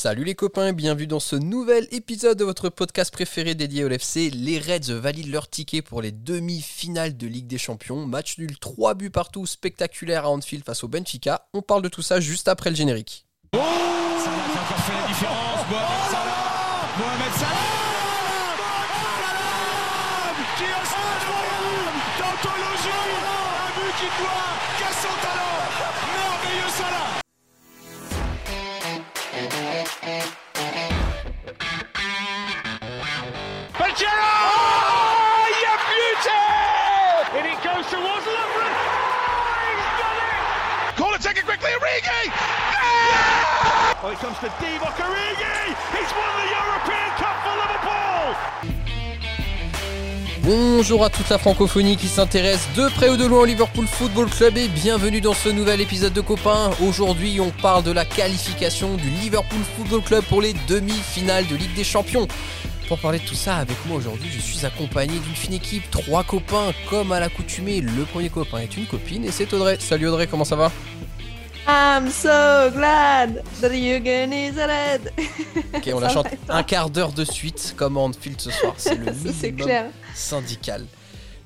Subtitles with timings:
[0.00, 4.30] Salut les copains, bienvenue dans ce nouvel épisode de votre podcast préféré dédié au LFC.
[4.30, 8.06] Les Reds valident leur ticket pour les demi-finales de Ligue des Champions.
[8.06, 11.48] Match nul, 3 buts partout, spectaculaire à Anfield face au Benfica.
[11.52, 13.26] On parle de tout ça juste après le générique.
[13.56, 13.58] Oh.
[16.96, 17.32] Mohamed
[50.42, 54.30] Bonjour à toute la francophonie qui s'intéresse de près ou de loin au Liverpool Football
[54.30, 56.70] Club et bienvenue dans ce nouvel épisode de Copains.
[56.80, 61.74] Aujourd'hui, on parle de la qualification du Liverpool Football Club pour les demi-finales de Ligue
[61.74, 62.28] des Champions.
[62.86, 66.22] Pour parler de tout ça avec moi aujourd'hui, je suis accompagné d'une fine équipe, trois
[66.22, 67.80] copains comme à l'accoutumée.
[67.80, 69.76] Le premier copain est une copine et c'est Audrey.
[69.80, 70.70] Salut Audrey, comment ça va?
[71.70, 75.12] I'm so glad that Jürgen is red.
[75.74, 78.74] Ok, on la chante un quart d'heure de suite comme à Anfield ce soir.
[78.78, 79.90] C'est le minimum clair.
[80.14, 80.86] syndical.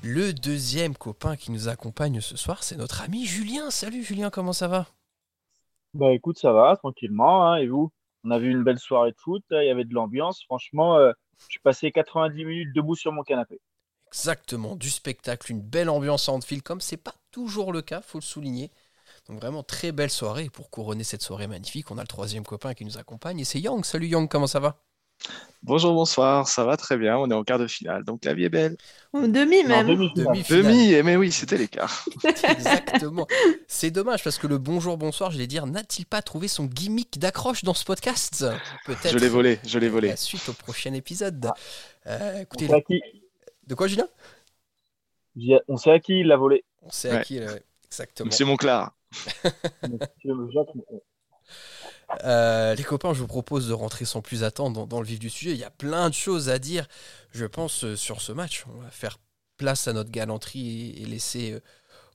[0.01, 3.69] Le deuxième copain qui nous accompagne ce soir, c'est notre ami Julien.
[3.69, 4.87] Salut Julien, comment ça va?
[5.93, 7.45] Bah écoute, ça va, tranquillement.
[7.51, 7.91] hein, et vous?
[8.23, 10.41] On a vu une belle soirée de foot, il y avait de l'ambiance.
[10.45, 11.11] Franchement, euh,
[11.49, 13.59] je suis passé 90 minutes debout sur mon canapé.
[14.07, 18.19] Exactement, du spectacle, une belle ambiance à Anfield, comme c'est pas toujours le cas, faut
[18.19, 18.71] le souligner.
[19.29, 20.45] Donc vraiment très belle soirée.
[20.45, 23.45] Et pour couronner cette soirée magnifique, on a le troisième copain qui nous accompagne et
[23.45, 23.85] c'est Yang.
[23.85, 24.77] Salut Yang, comment ça va?
[25.61, 28.43] Bonjour, bonsoir, ça va très bien, on est en quart de finale, donc la vie
[28.43, 28.75] est belle.
[29.13, 29.87] En demi En même.
[29.87, 30.25] demi-finale.
[30.25, 30.63] Demi-finale.
[30.63, 32.03] Demi, mais oui, c'était l'écart.
[32.43, 33.25] Exactement.
[33.67, 37.19] C'est dommage parce que le bonjour, bonsoir, je vais dire, n'a-t-il pas trouvé son gimmick
[37.19, 38.45] d'accroche dans ce podcast?
[38.85, 39.13] Peut-être.
[39.13, 40.09] Je l'ai volé, je l'ai volé.
[40.09, 41.51] La suite au prochain épisode.
[42.07, 43.01] Euh, On écoutez, qui,
[43.67, 44.07] de quoi Julien?
[45.69, 46.65] On sait à qui il l'a volé.
[46.81, 47.39] On sait à qui.
[47.39, 48.29] euh, exactement.
[48.29, 48.93] Jacques Monclar.
[52.23, 55.19] Euh, les copains, je vous propose de rentrer sans plus attendre dans, dans le vif
[55.19, 55.51] du sujet.
[55.51, 56.87] Il y a plein de choses à dire,
[57.31, 58.65] je pense, euh, sur ce match.
[58.67, 59.17] On va faire
[59.57, 61.59] place à notre galanterie et, et laisser euh,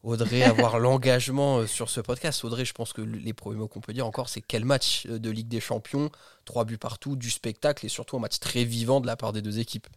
[0.05, 2.45] Audrey avoir l'engagement euh, sur ce podcast.
[2.45, 5.19] Audrey, je pense que les premiers mots qu'on peut dire encore, c'est quel match euh,
[5.19, 6.11] de Ligue des Champions,
[6.45, 9.43] trois buts partout, du spectacle et surtout un match très vivant de la part des
[9.43, 9.89] deux équipes.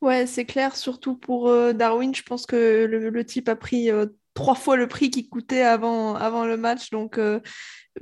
[0.00, 2.14] Ouais, c'est clair, surtout pour euh, Darwin.
[2.14, 5.62] Je pense que le, le type a pris euh, trois fois le prix qu'il coûtait
[5.62, 6.90] avant, avant le match.
[6.90, 7.40] Donc, euh,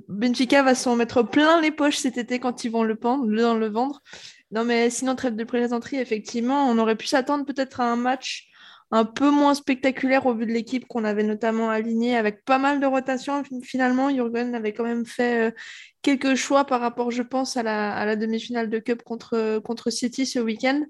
[0.09, 3.59] Benfica va s'en mettre plein les poches cet été quand ils vont le, pendre, le,
[3.59, 4.03] le vendre.
[4.53, 8.47] Non, mais sinon, trêve de plaisanterie, effectivement, on aurait pu s'attendre peut-être à un match
[8.93, 12.81] un peu moins spectaculaire au vu de l'équipe qu'on avait notamment alignée avec pas mal
[12.81, 13.45] de rotations.
[13.62, 15.51] Finalement, Jürgen avait quand même fait euh,
[16.03, 19.91] quelques choix par rapport, je pense, à la, à la demi-finale de Cup contre, contre
[19.91, 20.83] City ce week-end.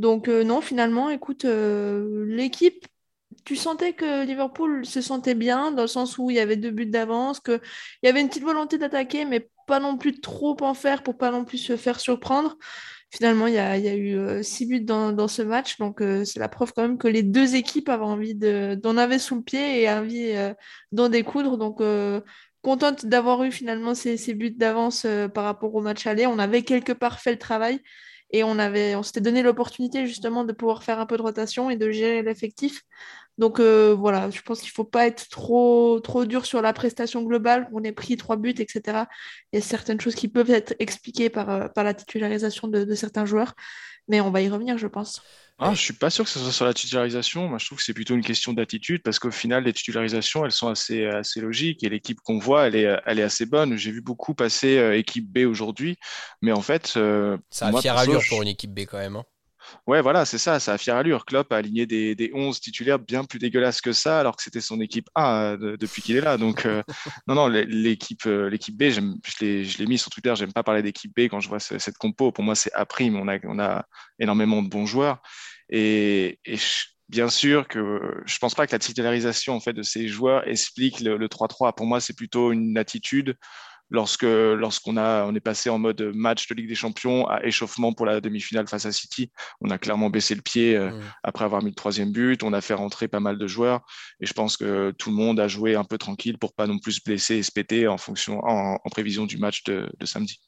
[0.00, 2.84] Donc euh, non, finalement, écoute, l'équipe,
[3.46, 6.72] tu sentais que Liverpool se sentait bien, dans le sens où il y avait deux
[6.72, 7.60] buts d'avance, qu'il
[8.02, 11.30] y avait une petite volonté d'attaquer, mais pas non plus trop en faire pour pas
[11.30, 12.58] non plus se faire surprendre.
[13.10, 16.48] Finalement, il y a, eu euh, six buts dans, ce match, donc euh, c'est la
[16.48, 19.82] preuve quand même que les deux équipes avaient envie de, d'en avoir sous le pied
[19.82, 20.52] et envie euh,
[20.90, 21.56] d'en découdre.
[21.56, 21.80] Donc
[22.62, 26.26] contente d'avoir eu finalement ces, ces buts d'avance par rapport au match aller.
[26.26, 27.80] On avait quelque part fait le travail
[28.30, 31.90] et on s'était donné l'opportunité justement de pouvoir faire un peu de rotation et de
[31.90, 32.82] gérer l'effectif.
[33.38, 37.22] Donc euh, voilà, je pense qu'il faut pas être trop, trop dur sur la prestation
[37.22, 37.68] globale.
[37.72, 39.06] On ait pris trois buts, etc.
[39.52, 43.26] Il y a certaines choses qui peuvent être expliquées par, euh, la titularisation de certains
[43.26, 43.54] joueurs,
[44.08, 45.22] mais on va y revenir, je pense.
[45.58, 47.48] Ah, je suis pas sûr que ce soit sur la titularisation.
[47.48, 50.52] Moi, je trouve que c'est plutôt une question d'attitude parce qu'au final, les titularisations, elles
[50.52, 53.74] sont assez, assez logiques et l'équipe qu'on voit, elle est, elle est assez bonne.
[53.76, 55.96] J'ai vu beaucoup passer euh, équipe B aujourd'hui,
[56.42, 58.98] mais en fait, euh, Ça a moi, fière allure je- pour une équipe B quand
[58.98, 59.16] même.
[59.16, 59.24] hein.
[59.86, 61.24] Ouais, voilà, c'est ça, ça a fière allure.
[61.24, 64.60] Klopp a aligné des, des 11 titulaires bien plus dégueulasses que ça, alors que c'était
[64.60, 66.36] son équipe A euh, de- depuis qu'il est là.
[66.38, 66.82] Donc, euh,
[67.26, 69.00] non, non, l'é- l'équipe euh, l'équipe B, je
[69.40, 71.78] l'ai je l'ai mis sur Twitter, j'aime pas parler d'équipe B quand je vois ce-
[71.78, 72.32] cette compo.
[72.32, 73.84] Pour moi, c'est A prime, on a, on a
[74.18, 75.20] énormément de bons joueurs.
[75.70, 79.82] Et, et je- bien sûr que je pense pas que la titularisation en fait, de
[79.82, 81.74] ces joueurs explique le 3-3.
[81.74, 83.36] Pour moi, c'est plutôt une attitude
[83.90, 87.92] lorsque lorsqu'on a on est passé en mode match de Ligue des Champions à échauffement
[87.92, 89.30] pour la demi-finale face à City,
[89.60, 91.00] on a clairement baissé le pied euh, Mm.
[91.22, 93.84] après avoir mis le troisième but, on a fait rentrer pas mal de joueurs
[94.20, 96.78] et je pense que tout le monde a joué un peu tranquille pour pas non
[96.78, 100.06] plus se blesser et se péter en fonction en, en prévision du match de, de
[100.06, 100.40] samedi.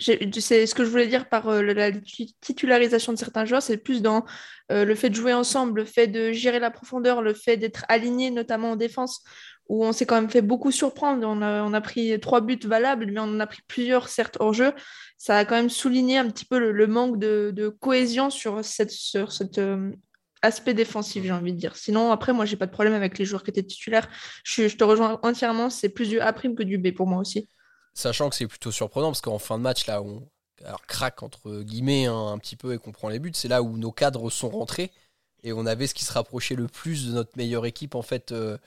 [0.00, 3.62] C'est ce que je voulais dire par euh, la la ti- titularisation de certains joueurs,
[3.62, 4.24] c'est plus dans
[4.70, 7.84] euh, le fait de jouer ensemble, le fait de gérer la profondeur, le fait d'être
[7.88, 9.24] aligné notamment en défense,
[9.68, 11.26] où on s'est quand même fait beaucoup surprendre.
[11.26, 14.72] On a, pris trois buts valables, mais on en a pris plusieurs, certes, hors jeu.
[15.16, 19.92] Ça a quand même souligné un petit peu le, manque de, cohésion sur, cet euh,
[20.42, 21.76] aspect défensif, j'ai envie de dire.
[21.76, 24.08] Sinon, après, moi, j'ai pas de problème avec les joueurs qui étaient titulaires.
[24.42, 25.70] Je, te rejoins entièrement.
[25.70, 27.48] C'est plus du A' que du B pour moi aussi.
[27.94, 30.28] Sachant que c'est plutôt surprenant, parce qu'en fin de match, là, on
[30.64, 33.62] alors, craque entre guillemets hein, un petit peu et qu'on prend les buts, c'est là
[33.62, 34.90] où nos cadres sont rentrés
[35.44, 38.32] et on avait ce qui se rapprochait le plus de notre meilleure équipe en fait
[38.32, 38.58] euh,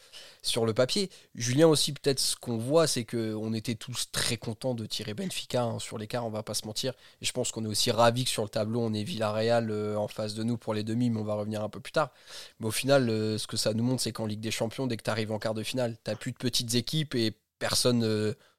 [0.42, 1.10] sur le papier.
[1.36, 5.14] Julien aussi peut-être ce qu'on voit c'est que on était tous très contents de tirer
[5.14, 6.94] Benfica hein, sur l'écart, on va pas se mentir.
[7.22, 9.96] Et je pense qu'on est aussi ravis que sur le tableau on ait Villarreal euh,
[9.98, 12.12] en face de nous pour les demi, mais on va revenir un peu plus tard.
[12.60, 14.98] Mais au final, euh, ce que ça nous montre c'est qu'en Ligue des Champions, dès
[14.98, 18.02] que tu arrives en quart de finale, t'as plus de petites équipes et personne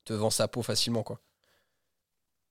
[0.05, 1.21] te vend sa peau facilement quoi.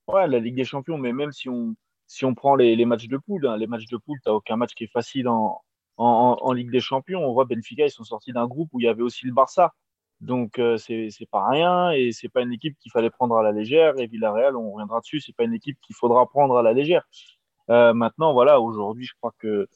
[0.08, 1.76] Ouais, la Ligue des Champions, mais même si on
[2.12, 4.58] si on prend les, matchs de poule, hein, les matchs de poule, tu n'as aucun
[4.58, 5.62] match qui est facile en,
[5.96, 7.24] en, Ligue des Champions.
[7.24, 9.74] On voit Benfica, ils sont sortis d'un groupe où il y avait aussi le Barça.
[10.20, 13.54] Donc, euh, c'est pas rien et c'est pas une équipe qu'il fallait prendre à la
[13.54, 13.98] légère.
[13.98, 17.08] Et Villarreal, on reviendra dessus, c'est pas une équipe qu'il faudra prendre à la légère.
[17.70, 19.70] Euh, maintenant, voilà, aujourd'hui, je crois que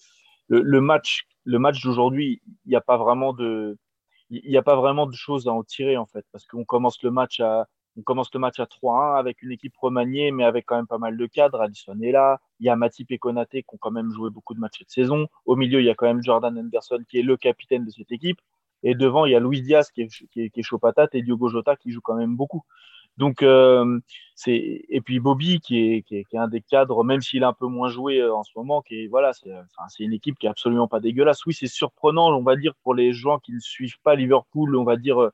[0.49, 3.77] le, match, le match d'aujourd'hui, il n'y a pas vraiment de,
[4.29, 7.01] il n'y a pas vraiment de choses à en tirer en fait, parce qu'on commence
[7.01, 7.65] le match à,
[7.97, 10.97] on commence le match à 3-1 avec une équipe remaniée, mais avec quand même pas
[10.97, 11.61] mal de cadres.
[11.61, 12.41] Alisson est là.
[12.59, 14.91] Il y a Matip et Konaté qui ont quand même joué beaucoup de matchs cette
[14.91, 15.27] saison.
[15.45, 18.11] Au milieu, il y a quand même Jordan Anderson qui est le capitaine de cette
[18.11, 18.39] équipe.
[18.83, 21.47] Et devant, il y a Luis Diaz qui est, qui est, chaud patate et Diogo
[21.47, 22.63] Jota qui joue quand même beaucoup.
[23.17, 23.99] Donc, euh,
[24.35, 27.53] c'est et puis Bobby qui est, qui est, un des cadres, même s'il a un
[27.53, 30.47] peu moins joué euh, en ce moment, qui est voilà, c'est enfin, une équipe qui
[30.47, 31.45] est absolument pas dégueulasse.
[31.45, 34.83] Oui, c'est surprenant, on va dire pour les gens qui ne suivent pas Liverpool, on
[34.83, 35.31] va dire euh,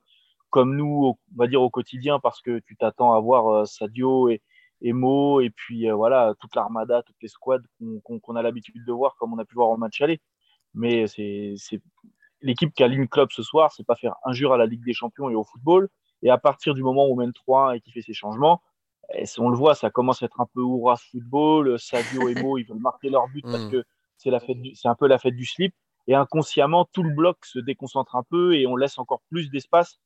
[0.51, 4.29] comme nous, on va dire au quotidien, parce que tu t'attends à voir euh, Sadio
[4.29, 4.41] et,
[4.81, 7.63] et Mo, et puis euh, voilà, toute l'armada, toutes les squads
[8.03, 10.21] qu'on a l'habitude de voir, comme on a pu voir en match aller.
[10.73, 11.55] Mais c'est
[12.41, 15.29] l'équipe qui aligne club ce soir, c'est pas faire injure à la Ligue des Champions
[15.29, 15.89] et au football.
[16.21, 18.61] Et à partir du moment où on mène 3 et qui fait ses changements,
[19.13, 21.79] eh, on le voit, ça commence à être un peu hurrah football.
[21.79, 23.71] Sadio et Mo, ils veulent marquer leur but parce mm.
[23.71, 23.83] que
[24.17, 24.31] c'est
[24.75, 25.73] c'est un peu la fête du slip.
[26.07, 29.99] Et inconsciemment, tout le bloc se déconcentre un peu et on laisse encore plus d'espace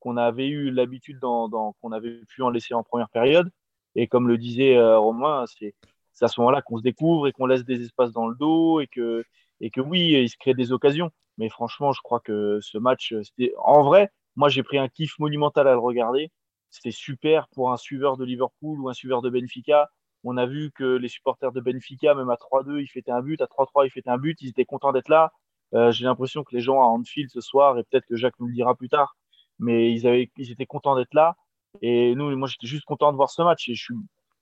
[0.00, 3.50] qu'on avait eu l'habitude dans, qu'on avait pu en laisser en première période.
[3.94, 5.74] Et comme le disait euh, Romain, c'est
[6.20, 8.86] à ce moment-là qu'on se découvre et qu'on laisse des espaces dans le dos et
[8.86, 9.24] que,
[9.60, 11.10] et que oui, il se crée des occasions.
[11.38, 15.18] Mais franchement, je crois que ce match, c'était en vrai, moi j'ai pris un kiff
[15.18, 16.30] monumental à le regarder.
[16.70, 19.90] C'était super pour un suiveur de Liverpool ou un suiveur de Benfica.
[20.22, 23.40] On a vu que les supporters de Benfica, même à 3-2, ils fêtaient un but,
[23.40, 25.32] à 3-3, ils fêtaient un but, ils étaient contents d'être là.
[25.74, 28.48] Euh, j'ai l'impression que les gens à Anfield ce soir, et peut-être que Jacques nous
[28.48, 29.16] le dira plus tard,
[29.60, 31.36] mais ils, avaient, ils étaient contents d'être là.
[31.82, 33.68] Et nous, moi, j'étais juste content de voir ce match.
[33.68, 33.92] Et je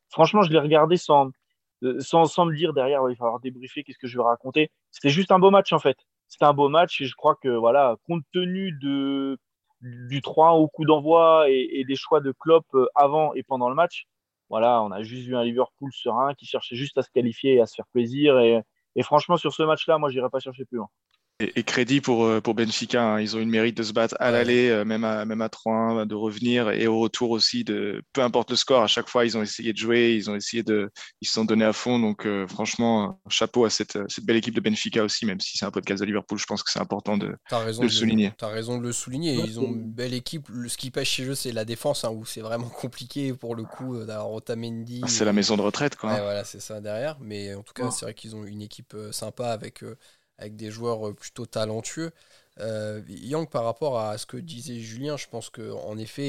[0.09, 1.31] franchement, je l'ai regardé sans,
[2.01, 4.71] sans, sans, me dire derrière, il va falloir débriefer, qu'est-ce que je vais raconter.
[4.91, 5.99] C'était juste un beau match, en fait.
[6.29, 8.73] C'était un beau match et je crois que, voilà, compte tenu
[9.81, 13.75] du 3 au coup d'envoi et, des choix de Klopp euh, avant et pendant le
[13.75, 14.07] match,
[14.51, 17.61] voilà, on a juste vu un Liverpool serein qui cherchait juste à se qualifier et
[17.61, 18.39] à se faire plaisir.
[18.39, 18.63] Et,
[19.03, 20.89] franchement, sur ce match-là, moi, j'irai pas chercher plus loin.
[21.41, 23.21] Et, crédit pour, euh, pour Benfica, hein.
[23.21, 25.47] ils ont eu le mérite de se battre à l'aller, euh, même à, même à
[25.47, 29.25] 3-1, de revenir, et au retour aussi, de, peu importe le score, à chaque fois,
[29.25, 30.91] ils ont essayé de jouer, ils ont essayé de,
[31.21, 32.01] ils se sont donnés à fond.
[32.01, 35.65] Donc, euh, franchement, chapeau à cette, cette, belle équipe de Benfica aussi, même si c'est
[35.65, 38.33] un podcast de Liverpool, je pense que c'est important de, le souligner.
[38.37, 39.35] Tu as raison de le souligner.
[39.35, 40.49] Ils ont une belle équipe.
[40.67, 43.63] ce qui pêche chez eux, c'est la défense, hein, où c'est vraiment compliqué pour le
[43.63, 45.03] coup d'avoir Otamendi.
[45.05, 46.21] Ah, c'est la maison de retraite, quoi.
[46.21, 47.17] voilà, c'est ça derrière.
[47.21, 49.85] Mais en tout cas, c'est vrai qu'ils ont une équipe sympa avec
[50.39, 52.13] avec des joueurs euh, plutôt talentueux.
[52.61, 56.27] Euh, Yang, par rapport à ce que disait Julien, je pense qu'en effet,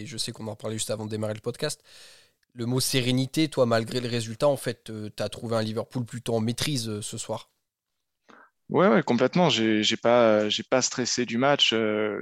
[0.00, 1.82] et je sais qu'on en parlait juste avant de démarrer le podcast,
[2.54, 6.04] le mot sérénité, toi, malgré le résultat, en fait, euh, tu as trouvé un Liverpool
[6.04, 7.48] plutôt en maîtrise ce soir.
[8.72, 9.50] Ouais, complètement.
[9.50, 11.74] J'ai, j'ai pas, j'ai pas stressé du match.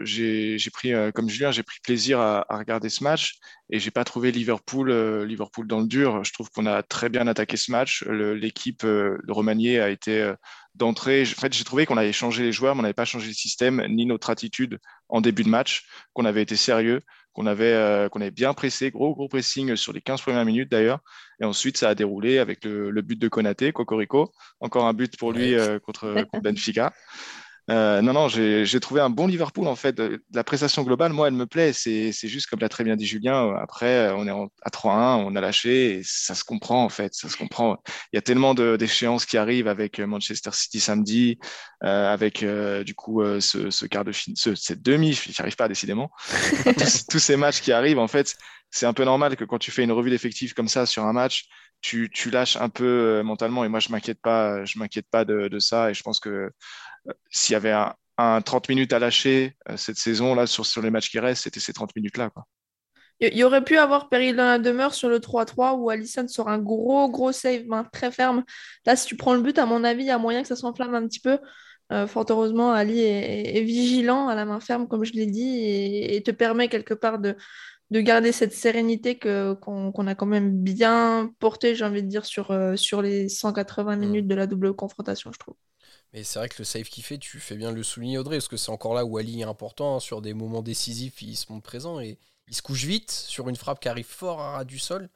[0.03, 3.39] j'ai, pris, comme Julien, j'ai pris plaisir à, regarder ce match
[3.71, 4.91] et j'ai pas trouvé Liverpool,
[5.23, 6.25] Liverpool dans le dur.
[6.25, 8.03] Je trouve qu'on a très bien attaqué ce match.
[8.05, 10.33] l'équipe, le remanié a été
[10.75, 11.23] d'entrée.
[11.23, 13.35] En fait, j'ai trouvé qu'on avait changé les joueurs, mais on n'avait pas changé le
[13.35, 17.01] système ni notre attitude en début de match, qu'on avait été sérieux,
[17.33, 20.71] qu'on avait, euh, qu'on avait bien pressé, gros, gros pressing sur les 15 premières minutes
[20.71, 21.01] d'ailleurs.
[21.41, 24.33] Et ensuite, ça a déroulé avec le, but de Konaté, Cocorico.
[24.61, 26.93] Encore un but pour lui euh, contre, contre Benfica.
[27.71, 30.01] Euh, non, non, j'ai trouvé un bon Liverpool en fait.
[30.33, 31.73] La prestation globale, moi, elle me plaît.
[31.73, 33.55] C'est juste comme l'a très bien dit Julien.
[33.57, 37.15] Après, on est à 3-1, on a lâché et ça se comprend en fait.
[37.15, 37.79] Ça se comprend.
[38.13, 41.39] Il y a tellement d'échéances qui arrivent avec Manchester City samedi,
[41.85, 45.69] euh, avec euh, du coup ce, quart de finale, ce, cette demi, j'y arrive pas
[45.69, 46.11] décidément.
[47.09, 48.35] tous, ces matchs qui arrivent, en fait,
[48.71, 51.13] c'est un peu normal que quand tu fais une revue d'effectifs comme ça sur un
[51.13, 51.47] match,
[51.81, 53.65] tu, lâches un peu mentalement.
[53.65, 55.91] Et moi, je m'inquiète pas, je m'inquiète pas de, ça.
[55.91, 56.51] Et je pense que
[57.31, 61.11] s'il y avait un, un 30 minutes à lâcher cette saison là sur, les matchs
[61.11, 62.31] qui restent, c'était ces 30 minutes là.
[63.21, 66.49] Il y aurait pu avoir péril dans la demeure sur le 3-3 où Allison sort
[66.49, 68.45] un gros, gros save, main très ferme.
[68.87, 70.57] Là, si tu prends le but, à mon avis, il y a moyen que ça
[70.57, 71.39] s'enflamme un petit peu.
[71.93, 76.23] Euh, fort heureusement, Ali est, vigilant à la main ferme, comme je l'ai dit, et,
[76.23, 77.37] te permet quelque part de,
[77.91, 82.25] de garder cette sérénité que, qu'on, a quand même bien portée, j'ai envie de dire,
[82.25, 83.99] sur, euh, sur les 180 mm.
[83.99, 85.57] minutes de la double confrontation, je trouve.
[86.13, 88.49] Mais c'est vrai que le save qu'il fait, tu fais bien le souligner, Audrey, parce
[88.49, 89.97] que c'est encore là où Ali est important.
[89.97, 92.19] Hein, sur des moments décisifs, il se montre présent et
[92.49, 95.09] il se couche vite sur une frappe qui arrive fort à ras du sol.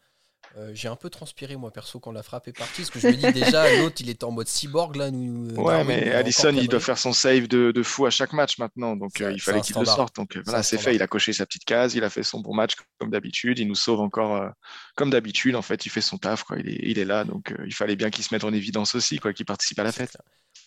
[0.56, 3.08] Euh, j'ai un peu transpiré moi perso quand la frappe est partie parce que je
[3.08, 6.52] me dis déjà l'autre il est en mode cyborg là nous euh, ouais mais Allison
[6.56, 8.94] il doit faire son save de, fou à chaque match maintenant.
[8.94, 10.14] Donc euh, il fallait qu'il le sorte.
[10.14, 10.94] Donc voilà c'est fait.
[10.94, 13.58] il a coché sa petite case il a fait son bon match comme d'habitude.
[13.58, 14.52] Il nous sauve encore
[14.94, 16.56] comme d'habitude en fait il fait son taf quoi.
[16.58, 19.18] Il est, il est là donc il fallait bien qu'il se mette en évidence aussi
[19.18, 20.16] quoi qu'il participe à la fête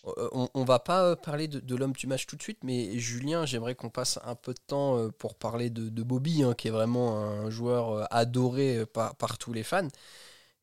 [0.06, 3.46] euh, on, va pas euh, parler de, l'homme du match tout de suite, mais Julien,
[3.46, 6.70] j'aimerais qu'on passe un peu de temps euh, pour parler de, Bobby, hein, qui est
[6.70, 9.88] vraiment un joueur adoré par, tous les fans.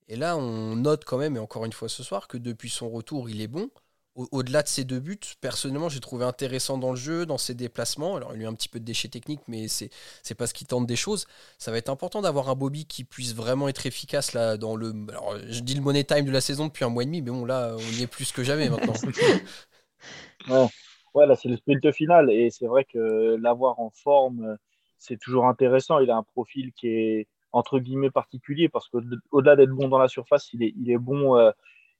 [0.07, 2.89] Et là, on note quand même, et encore une fois ce soir, que depuis son
[2.89, 3.69] retour, il est bon
[4.15, 8.15] au-delà de ses deux buts, personnellement, j'ai trouvé intéressant dans le jeu, dans ses déplacements.
[8.15, 9.89] Alors, il y a eu un petit peu de déchets techniques, mais c'est
[10.37, 11.25] parce qu'il tente des choses.
[11.57, 14.93] Ça va être important d'avoir un Bobby qui puisse vraiment être efficace là dans le.
[15.09, 17.31] Alors, je dis le money time de la saison depuis un mois et demi, mais
[17.31, 18.93] bon, là, on y est plus que jamais maintenant.
[20.49, 21.27] ouais.
[21.27, 24.57] là, c'est le sprint final, et c'est vrai que l'avoir en forme,
[24.97, 25.99] c'est toujours intéressant.
[25.99, 30.07] Il a un profil qui est entre guillemets particulier parce qu'au-delà d'être bon dans la
[30.07, 31.37] surface, il est, il est bon.
[31.37, 31.51] Euh,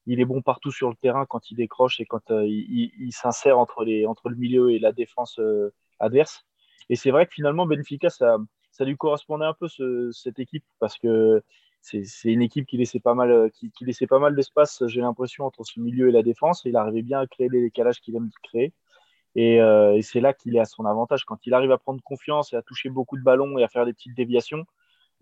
[0.06, 3.58] il est bon partout sur le terrain quand il décroche et quand euh, il, s'insère
[3.60, 6.46] entre, entre le milieu et la défense euh, adverse.
[6.90, 8.38] Et c'est vrai que finalement, Benfica, ça,
[8.72, 9.68] ça lui correspondait un peu
[10.12, 11.42] cette équipe parce que
[11.82, 15.64] c'est une équipe qui laissait pas mal, qui, laissait pas mal d'espace, j'ai l'impression, entre
[15.64, 16.64] ce milieu et la défense.
[16.66, 18.74] Il arrivait bien à créer les décalages qu'il aime créer.
[19.36, 21.26] Et, euh, et c'est là qu'il est à son avantage.
[21.26, 23.86] Quand il arrive à prendre confiance et à toucher beaucoup de ballons et à faire
[23.86, 24.66] des petites déviations,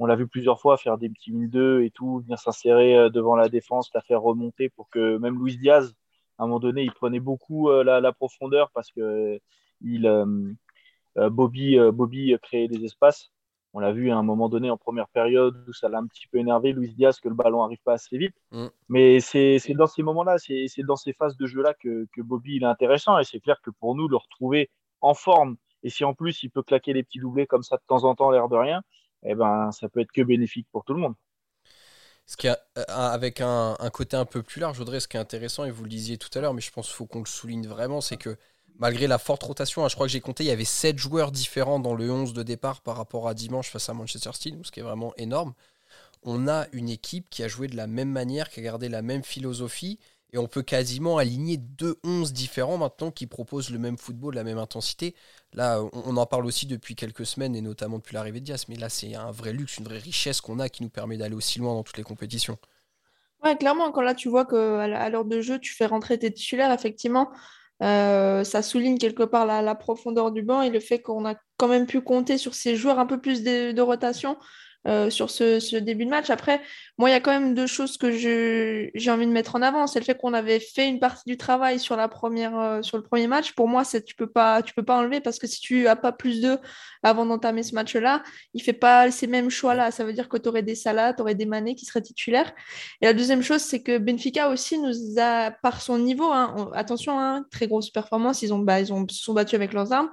[0.03, 3.37] on l'a vu plusieurs fois faire des petits 1-2 et tout, venir s'insérer euh, devant
[3.37, 5.95] la défense, la faire remonter pour que même Luis Diaz,
[6.37, 9.39] à un moment donné, il prenait beaucoup euh, la, profondeur parce que
[9.79, 13.31] il, euh, Bobby, Bobby créait des espaces.
[13.71, 16.27] On l'a vu à un moment donné en première période où ça l'a un petit
[16.27, 18.35] peu énervé, Luis Diaz, que le ballon n'arrive pas assez vite.
[18.51, 18.67] Mm.
[18.89, 22.63] Mais c'est dans ces moments-là, c'est dans ces phases de jeu-là que, que, Bobby il
[22.63, 23.17] est intéressant.
[23.19, 24.69] Et c'est clair que pour nous, le retrouver
[24.99, 27.83] en forme, et si en plus il peut claquer des petits doublés comme ça de
[27.87, 28.81] temps en temps, l'air de rien,
[29.25, 31.15] eh ben, ça peut être que bénéfique pour tout le monde.
[32.25, 35.19] Ce qui a, euh, avec un, côté un peu plus large, Audrey, ce qui est
[35.19, 37.25] intéressant, et vous le disiez tout à l'heure, mais je pense qu'il faut qu'on le
[37.25, 38.37] souligne vraiment, c'est que
[38.77, 41.31] malgré la forte rotation, hein, je crois que j'ai compté, il y avait 7 joueurs
[41.31, 44.71] différents dans le 11 de départ par rapport à dimanche face à Manchester City, ce
[44.71, 45.53] qui est vraiment énorme.
[46.23, 49.01] On a une équipe qui a joué de la même manière, qui a gardé la
[49.01, 49.99] même philosophie,
[50.33, 54.43] et on peut quasiment aligner deux 11 différents maintenant qui proposent le même football, la
[54.43, 55.13] même intensité.
[55.53, 58.65] Là, on, en parle aussi depuis quelques semaines et notamment depuis l'arrivée de Diaz.
[58.67, 61.35] Mais là, c'est un vrai luxe, une vraie richesse qu'on a qui nous permet d'aller
[61.35, 62.57] aussi loin dans toutes les compétitions.
[63.43, 66.71] Ouais, clairement, quand là, tu vois qu'à l'heure de jeu, tu fais rentrer tes titulaires,
[66.71, 67.29] effectivement,
[67.83, 71.67] euh, ça souligne quelque part la, profondeur du banc et le fait qu'on a quand
[71.67, 74.37] même pu compter sur ces joueurs un peu plus de rotation
[74.85, 76.29] euh, sur ce, début de match.
[76.29, 76.61] Après,
[76.97, 79.87] moi, il y a quand même deux choses que j'ai envie de mettre en avant.
[79.87, 82.97] C'est le fait qu'on avait fait une partie du travail sur, la première, euh, sur
[82.97, 83.53] le premier match.
[83.53, 86.11] Pour moi, tu peux, pas, tu peux pas enlever parce que si tu n'as pas
[86.11, 86.57] plus d'eux
[87.01, 88.23] avant d'entamer ce match-là,
[88.53, 89.91] il fait pas ces mêmes choix-là.
[89.91, 92.51] Ça veut dire que tu aurais des Salah, tu aurais des Mané qui seraient titulaires.
[93.01, 97.19] Et la deuxième chose, c'est que Benfica aussi nous a, par son niveau, hein, attention,
[97.19, 100.09] hein, très grosse performance, ils, ont, bah, ils ont, se sont battus avec leurs armes.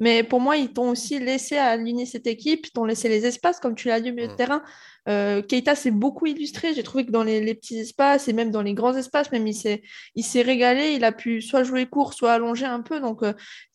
[0.00, 3.58] Mais pour moi, ils t'ont aussi laissé aligner cette équipe, ils t'ont laissé les espaces,
[3.58, 4.62] comme tu l'as dit au milieu de terrain.
[5.08, 6.74] Euh, Keita s'est beaucoup illustré.
[6.74, 9.54] J'ai trouvé que dans les, petits espaces et même dans les grands espaces, même il
[9.54, 9.82] s'est,
[10.14, 10.92] il s'est régalé.
[10.92, 13.00] Il a pu soit jouer court, soit allonger un peu.
[13.00, 13.32] Donc, euh,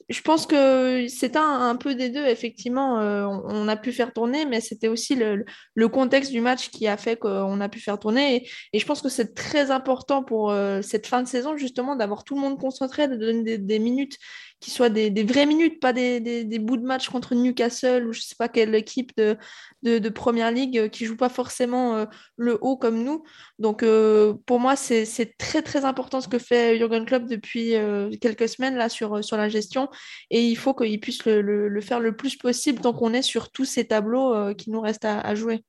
[0.09, 2.25] je pense que c'est un, peu des deux.
[2.25, 6.87] Effectivement, euh, on, a pu faire tourner, mais c'était aussi le, contexte du match qui
[6.87, 8.47] a fait qu'on a pu faire tourner.
[8.73, 12.35] Et, je pense que c'est très important pour cette fin de saison, justement, d'avoir tout
[12.35, 14.17] le monde concentré, de donner des minutes
[14.63, 18.21] qui soient des, vraies minutes, pas des, des, bouts de match contre Newcastle ou je
[18.21, 19.37] sais pas quelle équipe de,
[19.83, 22.05] de, Première Ligue euh, qui joue pas forcément euh,
[22.37, 23.25] le haut comme nous.
[23.59, 27.73] Donc euh, pour moi, c'est très très important ce que fait Jurgen Klopp depuis
[28.21, 29.89] quelques semaines là sur, sur la gestion
[30.29, 33.51] et il faut qu'il puisse le, le, faire le plus possible tant qu'on est sur
[33.51, 35.65] tous ces tableaux qui nous restent à, jouer.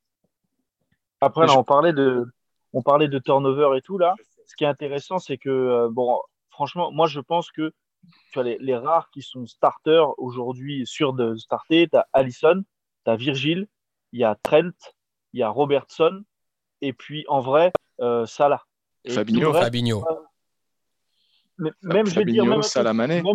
[1.20, 2.24] Après, là, on parlait de
[2.72, 4.14] on parlait de turnover et tout là.
[4.46, 6.20] Ce qui est intéressant, c'est que bon,
[6.50, 7.72] franchement, moi je pense que
[8.32, 12.62] tu vois, les, rares qui sont starters aujourd'hui, sûrs de starter, tu as Allison,
[13.04, 13.68] tu as Virgile,
[14.12, 14.72] il y a Trent,
[15.32, 16.24] il y a Robertson,
[16.80, 18.62] et puis en vrai, euh, Salah.
[19.08, 19.52] Fabinho.
[19.52, 20.04] Fabinho.
[21.82, 23.26] même, je vais dire, même, même,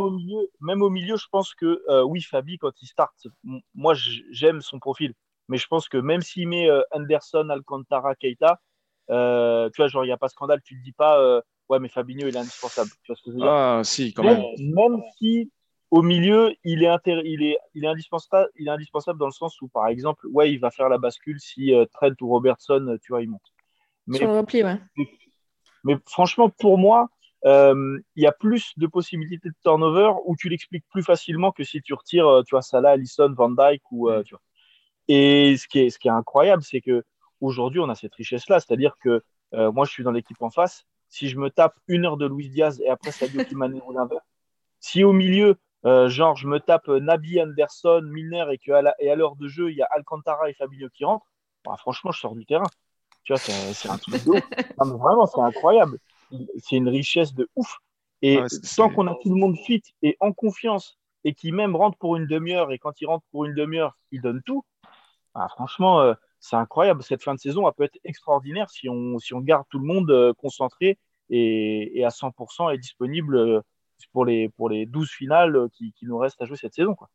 [0.00, 3.14] au milieu, même au milieu, je pense que euh, oui, Fabi, quand il start,
[3.74, 3.94] moi
[4.30, 5.14] j'aime son profil,
[5.48, 8.60] mais je pense que même s'il met euh, Anderson, Alcantara, Keita,
[9.10, 11.88] euh, tu vois, genre il n'y a pas scandale, tu ne dis pas ouais, mais
[11.88, 12.90] Fabinho il est indispensable.
[13.02, 14.42] Tu vois ce que je veux dire Ah, si, quand même.
[14.58, 15.50] Même, si
[15.90, 19.60] au milieu, il est, il, est, il, est indispensable, il est indispensable dans le sens
[19.62, 23.22] où, par exemple, ouais, il va faire la bascule si Trent ou Robertson, tu vois,
[23.22, 23.52] ils montent.
[24.06, 24.78] Mais, Sur le repli, ouais.
[25.84, 27.08] mais franchement, pour moi,
[27.44, 31.62] euh, il y a plus de possibilités de turnover où tu l'expliques plus facilement que
[31.64, 34.42] si tu retires, euh, tu vois, Salah, Allison, Van Dyke ou, euh, tu vois.
[35.08, 37.04] Et ce qui est, ce qui est incroyable, c'est que
[37.40, 40.84] aujourd'hui, on a cette richesse-là, c'est-à-dire que moi, je suis dans l'équipe en face.
[41.08, 44.24] Si je me tape une heure de Luis Diaz et après Sadio Kimane ou l'inverse,
[44.80, 48.82] si au milieu, genre, je me tape Nabi Anderson, Milner et qu'à
[49.14, 51.26] l'heure de jeu, il y a Alcantara et Fabinho qui rentrent,
[51.64, 52.66] bah, franchement, je sors du terrain.
[53.24, 54.42] Tu vois, c'est un truc de
[54.78, 55.98] Vraiment, c'est incroyable
[56.58, 57.78] c'est une richesse de ouf.
[58.22, 58.38] Et
[58.76, 62.16] tant qu'on a tout le monde fit et en confiance et qui même rentre pour
[62.16, 64.64] une demi-heure et quand il rentre pour une demi-heure, il donne tout,
[65.34, 67.02] bah, franchement, euh, c'est incroyable.
[67.02, 70.32] Cette fin de saison, elle peut être extraordinaire si on, garde tout le monde euh,
[70.34, 70.98] concentré
[71.30, 73.60] et, à 100% et disponible euh,
[74.12, 76.94] pour les, pour les 12 finales qui, qui nous restent à jouer cette saison.
[76.94, 77.08] Quoi.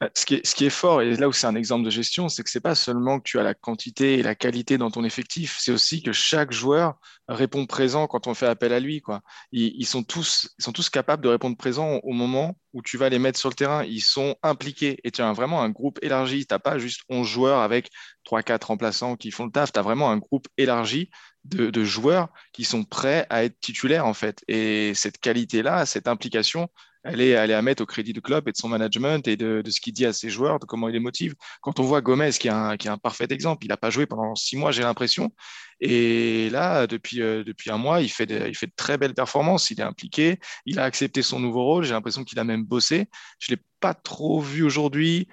[0.00, 2.42] Bah, ce qui, est, ce fort, et là où c'est un exemple de gestion, c'est
[2.42, 5.56] que c'est pas seulement que tu as la quantité et la qualité dans ton effectif,
[5.58, 9.00] c'est aussi que chaque joueur répond présent quand on fait appel à lui.
[9.00, 9.22] Quoi.
[9.52, 13.08] Ils, sont tous, ils sont tous capables de répondre présent au moment où tu vas
[13.08, 13.84] les mettre sur le terrain.
[13.84, 16.46] Ils sont impliqués et tu as vraiment un groupe élargi.
[16.46, 17.90] Tu n'as pas juste 11 joueurs avec
[18.30, 19.72] 3-4 remplaçants qui font le taf.
[19.72, 21.10] Tu as vraiment un groupe élargi
[21.44, 24.44] de, de, joueurs qui sont prêts à être titulaires en fait.
[24.48, 26.68] Et cette qualité-là, cette implication,
[27.06, 29.80] elle est, à mettre au crédit du club et de son management et de, ce
[29.80, 31.34] qu'il dit à ses joueurs, de comment il les motive.
[31.60, 34.56] Quand on voit Gomez, qui est un, parfait exemple, il n'a pas joué pendant six
[34.56, 35.32] mois, j'ai l'impression.
[35.80, 39.70] Et là, depuis, euh, un mois, il fait, de, il fait de très belles performances.
[39.70, 41.84] Il est impliqué, il a accepté son nouveau rôle.
[41.84, 43.08] J'ai l'impression qu'il a même bossé.
[43.38, 45.28] Je ne l'ai pas trop vu aujourd'hui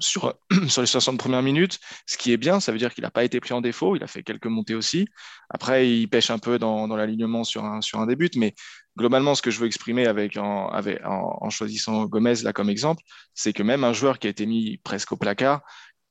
[0.00, 0.34] sur,
[0.68, 1.78] sur les 60 premières minutes.
[2.06, 3.96] Ce qui est bien, ça veut dire qu'il n'a pas été pris en défaut.
[3.96, 5.06] Il a fait quelques montées aussi.
[5.50, 8.30] Après, il pêche un peu dans, l'alignement sur un, sur un début.
[8.36, 8.54] Mais
[8.96, 13.02] globalement, ce que je veux exprimer avec, en, choisissant Gomez là comme exemple,
[13.34, 15.62] c'est que même un joueur qui a été mis presque au placard,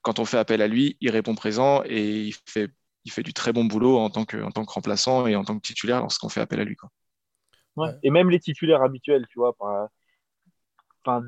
[0.01, 3.65] quand on fait appel à lui, il répond présent et il fait, du très bon
[3.65, 6.59] boulot en tant que, tant que remplaçant et en tant que titulaire lorsqu'on fait appel
[6.59, 6.75] à lui.
[8.03, 11.21] Et même les titulaires habituels, tu vois, par...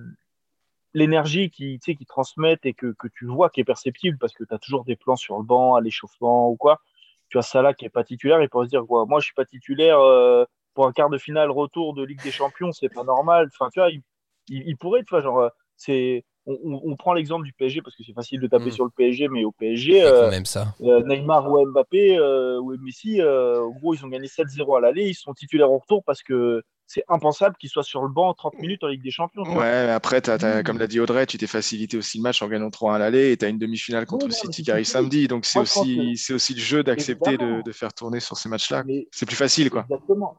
[0.97, 4.57] l'énergie qui, qui transmettent et que, tu vois qui est perceptible parce que tu as
[4.57, 6.81] toujours des plans sur le banc, à l'échauffement ou quoi.
[7.29, 9.45] Tu as Salah qui n'est pas titulaire, il pourrait se dire moi je suis pas
[9.45, 13.49] titulaire euh, pour un quart de finale retour de Ligue des Champions, c'est pas normal.
[13.53, 14.01] Enfin, tu vois, il,
[14.47, 16.25] il, pourrait, tu vois, genre, euh, c'est.
[16.49, 18.71] On, on, prend l'exemple du PSG parce que c'est facile de taper mm.
[18.71, 20.73] sur le PSG, mais au PSG, euh, même ça.
[20.79, 25.33] Neymar ou Mbappé ou Messi, en gros, ils ont gagné 7-0 à l'aller, ils sont
[25.33, 28.87] titulaires au retour parce que c'est impensable qu'il soit sur le banc 30 minutes en
[28.87, 29.43] Ligue des Champions.
[29.43, 30.21] Ouais, mais après,
[30.65, 33.31] comme l'a dit Audrey, tu t'es facilité aussi le match en gagnant 3 à l'aller
[33.31, 35.27] et tu as une demi-finale contre le City qui arrive samedi.
[35.27, 38.85] Donc c'est aussi, c'est aussi le jeu d'accepter de, de, faire tourner sur ces matchs-là.
[39.11, 39.69] C'est plus facile.
[39.69, 39.85] quoi.
[39.89, 40.37] Exactement.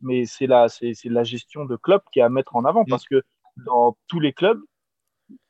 [0.00, 0.66] Mais c'est la,
[1.04, 2.90] la gestion de club qui est à mettre en avant mm.
[2.90, 3.22] parce que
[3.64, 4.60] dans tous les clubs,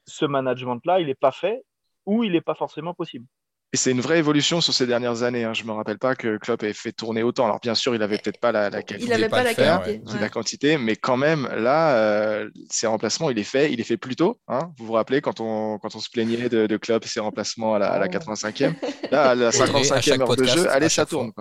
[0.06, 1.62] ce management-là, il n'est pas fait
[2.04, 3.26] ou il n'est pas forcément possible.
[3.72, 5.42] Et c'est une vraie évolution sur ces dernières années.
[5.42, 5.52] Hein.
[5.52, 7.46] Je ne me rappelle pas que Klopp ait fait tourner autant.
[7.46, 9.04] Alors bien sûr, il n'avait peut-être pas la, qualité.
[9.04, 10.00] Il n'avait pas, la, qualité.
[10.20, 13.96] la quantité, mais quand même, là, euh, ses remplacements, il est fait, il est fait
[13.96, 14.38] plus tôt.
[14.46, 14.72] Hein.
[14.78, 17.74] Vous vous rappelez quand on, quand on se plaignait de, de Klopp et ses remplacements
[17.74, 18.76] à la, à la 85e
[19.10, 21.32] Là, à la 55e heure de jeu, allez, ça tourne.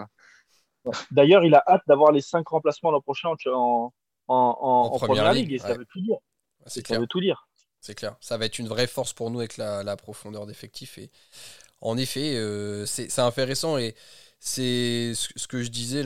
[1.12, 3.93] D'ailleurs, il a hâte d'avoir les cinq remplacements l'an prochain en,
[4.28, 6.17] en, en, première, ligue, et ça veut tout dire.
[6.65, 7.47] Ça veut tout dire.
[7.86, 8.15] C'est clair.
[8.19, 11.12] Ça va être une vraie force pour nous avec la, profondeur d'effectifs et
[11.82, 13.93] en effet, euh, c'est intéressant et
[14.39, 16.02] c'est ce que je disais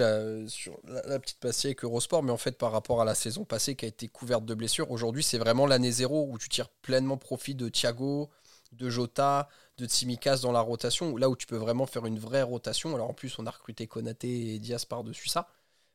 [0.49, 3.75] sur la, petite passée avec Eurosport, mais en fait par rapport à la saison passée
[3.75, 7.15] qui a été couverte de blessures, aujourd'hui c'est vraiment l'année zéro où tu tires pleinement
[7.15, 8.29] profit de Thiago,
[8.73, 12.43] de Jota, de Tsimikas dans la rotation, là où tu peux vraiment faire une vraie
[12.43, 12.93] rotation.
[12.93, 15.47] Alors en plus on a recruté Konaté et Diaz par-dessus ça,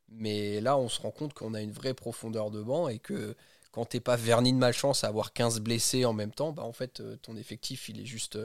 [0.08, 3.36] mais là on se rend compte qu'on a une vraie profondeur de banc et que
[3.74, 6.72] quand t'es pas verni de malchance à avoir 15 blessés en même temps, bah en
[6.72, 8.38] fait euh, ton effectif il est juste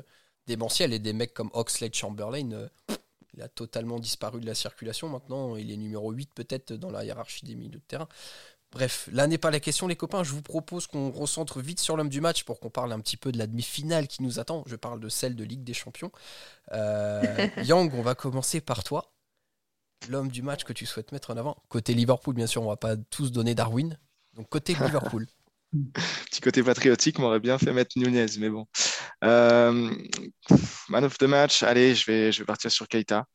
[0.48, 0.92] démentiel.
[0.92, 2.68] Et des mecs comme Oxlade Chamberlain, euh,
[3.36, 5.56] il a totalement disparu de la circulation maintenant.
[5.56, 8.08] Il est numéro 8 peut-être dans la hiérarchie des milieux de terrain.
[8.72, 11.96] Bref, là n'est pas la question les copains, je vous propose qu'on recentre vite sur
[11.96, 14.63] l'homme du match pour qu'on parle un petit peu de la demi-finale qui nous attend.
[14.65, 16.12] Je parle de celle de Ligue des Champions.
[16.72, 19.13] Euh, Yang, on va commencer par toi.
[20.08, 21.62] L'homme du match que tu souhaites mettre en avant.
[21.68, 23.96] Côté Liverpool, bien sûr, on va pas tous donner Darwin.
[24.36, 25.26] Donc côté Liverpool.
[26.30, 28.65] Petit côté patriotique m'aurait bien fait mettre Nunez, mais bon.
[29.24, 29.92] Euh,
[30.89, 33.26] man of the match, allez, je vais, je vais partir sur Keita.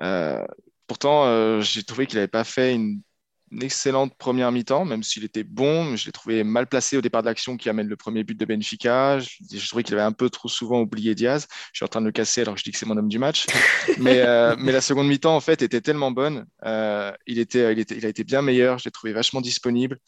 [0.00, 0.44] Euh,
[0.86, 3.02] pourtant, euh, j'ai trouvé qu'il n'avait pas fait une
[3.50, 5.96] une excellente première mi-temps, même s'il était bon.
[5.96, 8.44] Je l'ai trouvé mal placé au départ de l'action qui amène le premier but de
[8.44, 9.18] Benfica.
[9.18, 11.46] Je, je trouvais qu'il avait un peu trop souvent oublié Diaz.
[11.72, 13.08] Je suis en train de le casser alors que je dis que c'est mon homme
[13.08, 13.46] du match.
[13.98, 16.46] mais, euh, mais la seconde mi-temps, en fait, était tellement bonne.
[16.64, 18.78] Euh, il, était, il, était, il a été bien meilleur.
[18.78, 19.98] Je l'ai trouvé vachement disponible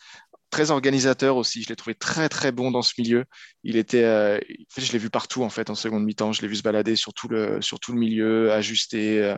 [0.53, 1.63] très organisateur aussi.
[1.63, 3.25] Je l'ai trouvé très très bon dans ce milieu.
[3.65, 4.39] Il était, euh,
[4.77, 6.33] je l'ai vu partout en fait en seconde mi-temps.
[6.33, 9.37] Je l'ai vu se balader sur tout le sur tout le milieu, ajuster, euh,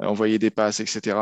[0.00, 1.18] envoyer des passes, etc.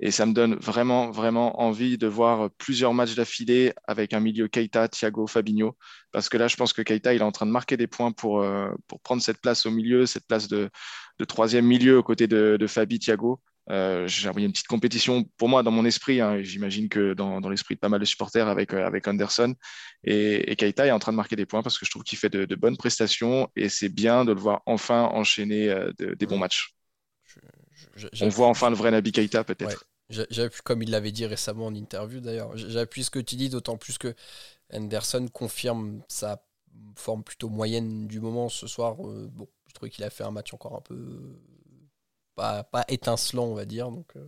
[0.00, 4.48] Et ça me donne vraiment vraiment envie de voir plusieurs matchs d'affilée avec un milieu
[4.48, 5.76] Keita, Thiago, Fabinho,
[6.10, 8.12] parce que là je pense que Keita il est en train de marquer des points
[8.12, 10.70] pour euh, pour prendre cette place au milieu, cette place de,
[11.18, 13.40] de troisième milieu aux côtés de, de Fabi, Thiago.
[13.68, 16.20] Euh, j'ai envoyé une petite compétition pour moi dans mon esprit.
[16.20, 19.54] Hein, J'imagine que dans, dans l'esprit de pas mal de supporters avec, euh, avec Anderson.
[20.04, 22.18] Et, et Keita est en train de marquer des points parce que je trouve qu'il
[22.18, 26.14] fait de, de, bonnes prestations et c'est bien de le voir enfin enchaîner euh, de,
[26.14, 26.74] des bons matchs.
[27.94, 29.86] Je, je, On voit enfin le vrai Nabi Keita peut-être.
[30.10, 30.26] Ouais.
[30.30, 33.76] J'appuie, comme il l'avait dit récemment en interview d'ailleurs, j'appuie ce que tu dis, d'autant
[33.76, 34.14] plus que
[34.72, 36.44] Anderson confirme sa
[36.94, 38.96] forme plutôt moyenne du moment ce soir.
[39.04, 41.38] Euh, bon, je trouvais qu'il a fait un match encore un peu
[42.36, 43.90] pas, pas étincelant, on va dire.
[43.90, 44.24] Donc, euh,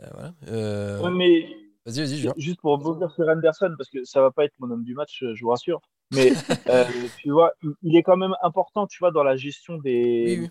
[0.00, 0.34] euh, voilà.
[0.48, 1.02] Euh...
[1.02, 1.48] Ouais, mais
[1.84, 2.34] vas-y, vas-y, Julien.
[2.36, 5.22] Juste pour rebondir sur Anderson, parce que ça va pas être mon homme du match,
[5.22, 5.80] je vous rassure.
[6.12, 6.32] Mais
[7.18, 10.48] tu vois, il est quand même important, tu vois, dans la gestion des, Oui, oui.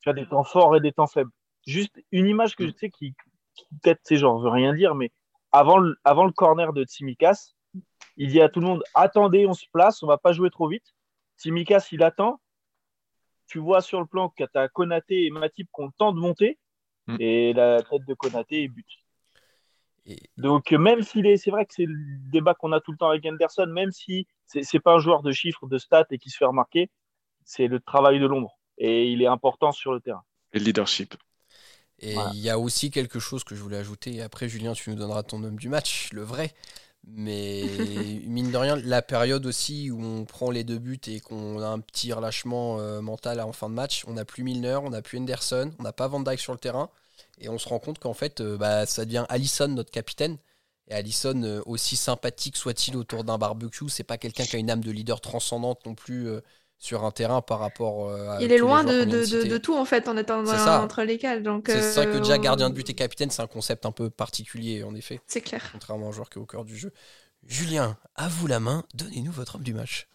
[0.00, 1.30] tu vois, des temps forts et des temps faibles.
[1.66, 3.14] Juste une image que je sais qui,
[3.54, 5.10] qui peut-être, c'est genre, veut rien dire, mais
[5.52, 7.54] avant le, avant le corner de Tsimikas,
[8.16, 10.68] il dit à tout le monde attendez, on se place, on va pas jouer trop
[10.68, 10.94] vite.
[11.38, 12.40] Tsimikas, il attend.
[13.46, 16.12] Tu vois sur le plan que tu as Konaté et Matip qui ont le temps
[16.12, 16.58] de monter,
[17.06, 17.16] Mm.
[17.20, 18.86] et la tête de Konaté et but.
[20.06, 22.98] Et- Donc, même s'il est, c'est vrai que c'est le débat qu'on a tout le
[22.98, 26.18] temps avec Anderson, même si c'est c'est pas un joueur de chiffres, de stats et
[26.18, 26.90] qui se fait remarquer,
[27.44, 28.58] c'est le travail de l'ombre.
[28.78, 30.22] Et il est important sur le terrain.
[30.52, 31.14] Et le leadership.
[32.00, 32.32] Et il Voilà.
[32.34, 34.14] y a aussi quelque chose que je voulais ajouter.
[34.14, 36.52] Et après, Julien, tu nous donneras ton homme du match, le vrai.
[37.06, 37.62] Mais
[38.26, 41.66] mine de rien, la période aussi où on prend les deux buts et qu'on a
[41.66, 45.02] un petit relâchement euh, mental en fin de match, on n'a plus Milner, on n'a
[45.02, 46.90] plus Henderson, on n'a pas Van Dijk sur le terrain.
[47.38, 50.38] Et on se rend compte qu'en fait, euh, bah, ça devient Allison, notre capitaine.
[50.88, 54.70] Et Allison, euh, aussi sympathique soit-il autour d'un barbecue, c'est pas quelqu'un qui a une
[54.70, 56.28] âme de leader transcendante non plus
[56.84, 59.48] sur un terrain par rapport euh, à Il est loin de, de, de- citer.
[59.48, 60.82] de tout en fait en étant dans- C'est ça.
[60.82, 61.42] entre les cales.
[61.66, 64.10] C'est ça que déjà euh, gardien de but et capitaine, c'est un concept un peu
[64.10, 65.66] particulier en effet, C'est clair.
[65.72, 66.92] contrairement à un joueur qui est au cœur du jeu.
[67.46, 70.08] Julien, à vous la main, donnez-nous votre homme du match.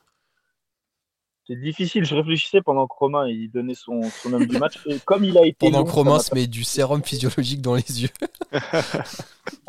[1.48, 2.06] C'est difficile.
[2.06, 4.76] Je réfléchissais pendant que Romain il donnait son, son homme du match.
[4.86, 5.58] Et comme il a été.
[5.58, 8.10] Pendant long, que Romain m'a se met du sérum physiologique dans les yeux.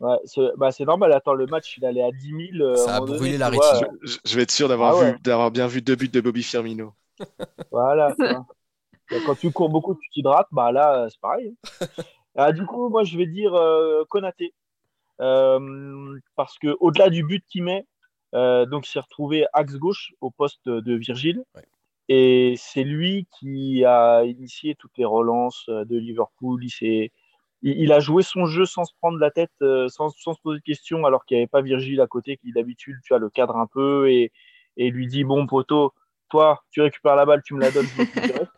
[0.00, 1.12] Ouais, c'est bah, c'est normal.
[1.12, 2.62] Attends, le match, il allait à 10 000.
[2.64, 3.88] euh, Ça a brûlé donné, la rétine.
[4.02, 5.12] Je, je vais être sûr d'avoir Ah ouais.
[5.12, 6.94] vu, d'avoir bien vu deux buts de Bobby Firmino.
[7.70, 8.14] Voilà.
[9.26, 10.48] Quand tu cours beaucoup, tu t'hydrates.
[10.52, 11.54] Bah là, c'est pareil.
[11.80, 11.86] hein.
[12.36, 14.54] Ah, du coup, moi, je vais dire euh, Konaté.
[15.20, 17.86] Euh, parce que au-delà du but qu'il met,
[18.34, 21.42] euh, donc il s'est retrouvé axe gauche au poste de Virgile.
[21.54, 21.62] Ouais.
[22.08, 26.64] Et c'est lui qui a initié toutes les relances euh, de Liverpool.
[26.64, 27.12] Il, s'est-
[27.62, 30.58] il, a joué son jeu sans se prendre la tête, euh, sans, sans se poser
[30.58, 33.56] de questions, alors qu'il n'y avait pas Virgile à côté qui d'habitude, tu le cadre
[33.56, 34.32] un peu et,
[34.76, 35.92] et lui dit Bon, poteau,
[36.28, 37.86] toi, tu récupères la balle, tu me la donnes.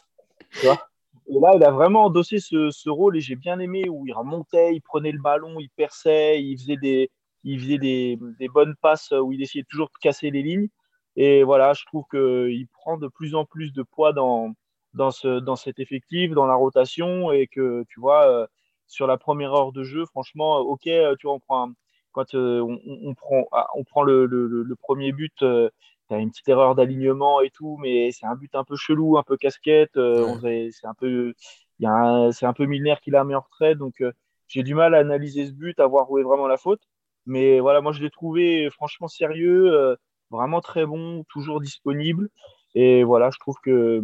[0.61, 0.87] Tu vois?
[1.29, 4.13] Et là, il a vraiment endossé ce, ce rôle et j'ai bien aimé où il
[4.13, 7.11] remontait, il prenait le ballon, il perçait, il faisait des,
[7.43, 10.69] il faisait des, des bonnes passes où il essayait toujours de casser les lignes.
[11.17, 14.53] Et voilà, je trouve qu'il prend de plus en plus de poids dans,
[14.95, 18.47] dans, ce, dans cet effectif, dans la rotation et que tu vois, euh,
[18.87, 21.75] sur la première heure de jeu, franchement, euh, ok, euh, tu vois, on prend un-
[22.13, 25.71] quand euh, on, prend, ah, on prend le, le, le- le premier but, euh,
[26.09, 29.17] tu as une petite erreur d'alignement et tout, mais c'est un but un peu chelou,
[29.19, 29.97] un peu casquette.
[29.97, 30.69] euh, Ouais.
[30.73, 31.35] c'est un peu,
[31.81, 34.03] y a un- c'est un peu Milner qui l'a mis en retrait, donc
[34.49, 36.83] j'ai du mal à analyser ce but, à voir où est vraiment la faute.
[37.27, 39.97] Mais voilà, moi je l'ai trouvé franchement sérieux,
[40.31, 42.29] vraiment très bon, toujours disponible.
[42.75, 44.03] Et voilà, je trouve que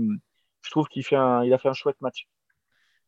[0.62, 2.26] je trouve qu'il fait un, il a fait un chouette match.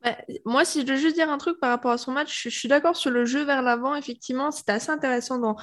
[0.03, 2.49] Bah, moi, si je dois juste dire un truc par rapport à son match, je,
[2.49, 3.95] je suis d'accord sur le jeu vers l'avant.
[3.95, 5.57] Effectivement, c'était assez intéressant dans,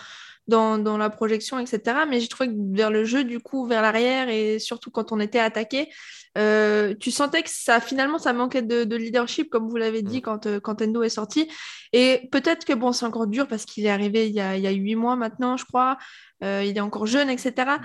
[0.48, 2.00] dans, dans la projection, etc.
[2.10, 5.20] Mais j'ai trouvé que vers le jeu, du coup, vers l'arrière et surtout quand on
[5.20, 5.90] était attaqué,
[6.38, 10.20] euh, tu sentais que ça, finalement, ça manquait de, de leadership, comme vous l'avez dit,
[10.20, 10.22] Mm.
[10.22, 11.50] quand, euh, quand Endo est sorti.
[11.94, 14.96] Et peut-être que bon, c'est encore dur parce qu'il est arrivé il y a, huit
[14.96, 15.98] mois maintenant, je crois.
[16.44, 17.78] Euh, il est encore jeune, etc.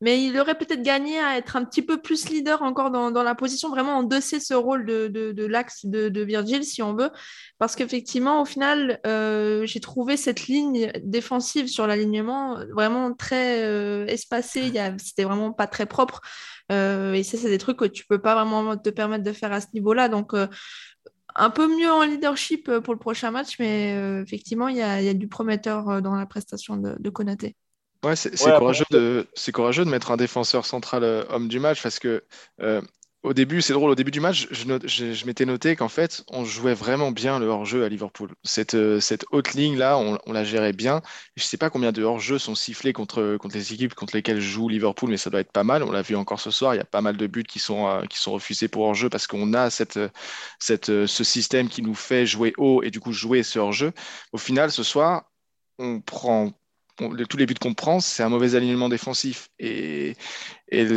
[0.00, 3.22] Mais il aurait peut-être gagné à être un petit peu plus leader encore dans, dans
[3.22, 6.94] la position, vraiment endosser ce rôle de, de, de l'axe de, de Virgil, si on
[6.94, 7.10] veut.
[7.58, 14.06] Parce qu'effectivement, au final, euh, j'ai trouvé cette ligne défensive sur l'alignement vraiment très euh,
[14.06, 14.62] espacée.
[14.62, 16.20] Il y a- C'était vraiment pas très propre.
[16.72, 19.52] Euh, et ça, c'est des trucs que tu peux pas vraiment te permettre de faire
[19.52, 20.08] à ce niveau-là.
[20.08, 20.46] Donc, euh,
[21.36, 23.92] un peu mieux en leadership pour le prochain match, mais
[24.22, 27.54] effectivement, il y, a, du prometteur dans la prestation de, de Konaté.
[28.04, 32.24] Ouais, c'est courageux, de, courageux de mettre un défenseur central homme du match parce que
[33.22, 36.72] au début, c'est drôle, au début du match, je, m'étais noté qu'en fait, on jouait
[36.72, 38.30] vraiment bien le hors-jeu à Liverpool.
[38.44, 38.98] Cette, euh,
[39.30, 41.02] haute ligne-là, on, la gérait bien.
[41.36, 44.70] Je ne sais pas combien de hors-jeux sont sifflés contre, les équipes contre lesquelles joue
[44.70, 45.82] Liverpool, mais ça doit être pas mal.
[45.82, 47.86] On l'a vu encore ce soir, il y a pas mal de buts qui sont,
[47.88, 52.82] euh, refusés pour hors-jeu parce qu'on a euh, ce système qui nous fait jouer haut
[52.82, 53.92] et du coup jouer ce hors-jeu.
[54.32, 55.30] Au final, ce soir,
[55.78, 56.52] on prend
[57.08, 59.48] tous les buts qu'on prend, c'est un mauvais alignement défensif.
[59.58, 60.16] Et,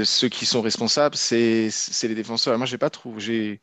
[0.03, 1.69] ceux qui sont responsables, c'est
[2.03, 2.57] les défenseurs.
[2.57, 3.61] moi, je n'ai pas, trouvé,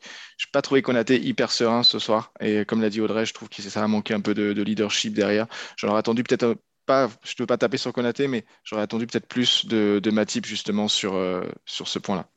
[0.52, 2.32] pas trouvé Konaté hyper serein ce soir.
[2.40, 5.14] Et comme l'a dit Audrey, je trouve que ça a manqué un peu de, leadership
[5.14, 5.46] derrière.
[5.76, 9.26] J'aurais attendu peut-être pas, je ne veux pas taper sur Konaté, mais j'aurais attendu peut-être
[9.26, 12.28] plus de, de Matip justement sur, euh, sur ce point-là.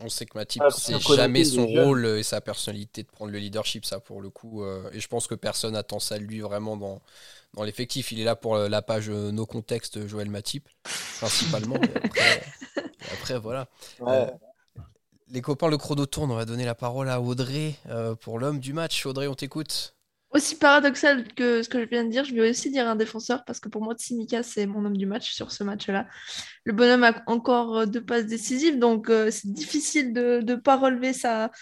[0.00, 3.84] On sait que Matip, c'est jamais son rôle et sa personnalité de prendre le leadership,
[3.84, 4.62] ça pour le coup.
[4.62, 7.02] Euh, et je pense que personne attend ça de lui vraiment dans,
[7.54, 8.12] dans l'effectif.
[8.12, 10.68] Il est là pour la page euh, No Contexte Joël Matip,
[11.18, 11.76] principalement.
[13.12, 13.68] après, voilà.
[14.02, 14.26] Euh,
[15.28, 16.30] les copains, le chrono tourne.
[16.30, 19.04] On va donner la parole à Audrey euh, pour l'homme du match.
[19.06, 19.96] Audrey, on t'écoute.
[20.30, 23.44] Aussi paradoxal que ce que je viens de dire, je vais aussi dire un défenseur
[23.44, 26.08] parce que pour moi, Tsimikas, c'est mon homme du match sur ce match-là.
[26.64, 31.52] Le bonhomme a encore deux passes décisives, donc c'est difficile de ne pas relever sa,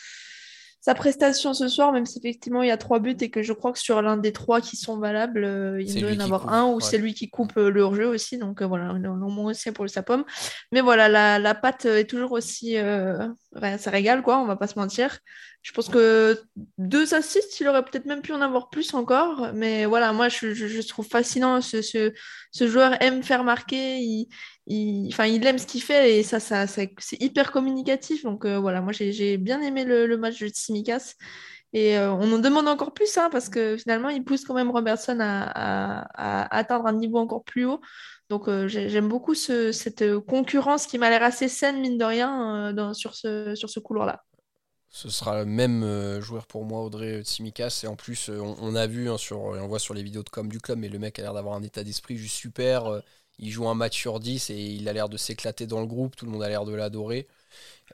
[0.83, 3.53] sa prestation ce soir, même si effectivement il y a trois buts et que je
[3.53, 6.53] crois que sur l'un des trois qui sont valables, euh, il doit y en avoir
[6.53, 8.37] un ou c'est lui qui coupe euh, le hors-jeu aussi.
[8.37, 10.25] Donc euh, voilà, au moins aussi pour le sapom.
[10.73, 12.75] Mais voilà, la, la patte est toujours aussi.
[12.75, 15.21] ça régale, quoi, on va pas se mentir.
[15.63, 16.41] Je pense que
[16.77, 19.53] deux assists, il aurait peut-être même pu en avoir plus encore.
[19.55, 21.61] Mais voilà, moi, je, trouve fascinant.
[21.61, 22.13] Ce,
[22.53, 24.01] joueur aime faire marquer.
[24.01, 24.29] Il,
[24.67, 28.25] il, aime ce qu'il fait et ça, c'est hyper communicatif.
[28.25, 31.15] Donc euh, voilà, moi, j'ai bien aimé le, match de Tsimikas.
[31.73, 34.71] Et euh, on en demande encore plus, hein, parce que finalement, il pousse quand même
[34.71, 37.81] Robertson à, atteindre un niveau encore plus haut.
[38.31, 42.75] Donc euh, j'aime beaucoup ce, cette concurrence qui m'a l'air assez saine, mine de rien,
[42.95, 44.25] sur ce couloir-là.
[44.95, 47.81] Ce sera le même euh, joueur pour moi, Audrey Tsimikas.
[47.85, 50.29] Et en plus, euh, on, a vu, hein, sur, on voit sur les vidéos de
[50.29, 52.87] com du club, mais le mec a l'air d'avoir un état d'esprit juste super.
[52.87, 53.01] Euh,
[53.39, 56.15] il joue un match sur 10 et il a l'air de s'éclater dans le groupe.
[56.15, 57.27] Tout le monde a l'air de l'adorer.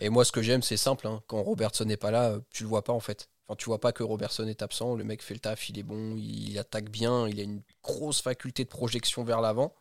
[0.01, 1.07] Et moi, ce que j'aime, c'est simple.
[1.07, 1.23] Hein.
[1.29, 3.29] quand Robertson n'est pas là, tu le vois pas en fait.
[3.47, 4.97] Enfin, tu vois pas que Robertson est absent.
[4.97, 8.23] Le mec fait le taf, il est bon, il attaque bien, il a une grosse
[8.23, 9.75] faculté de projection vers l'avant.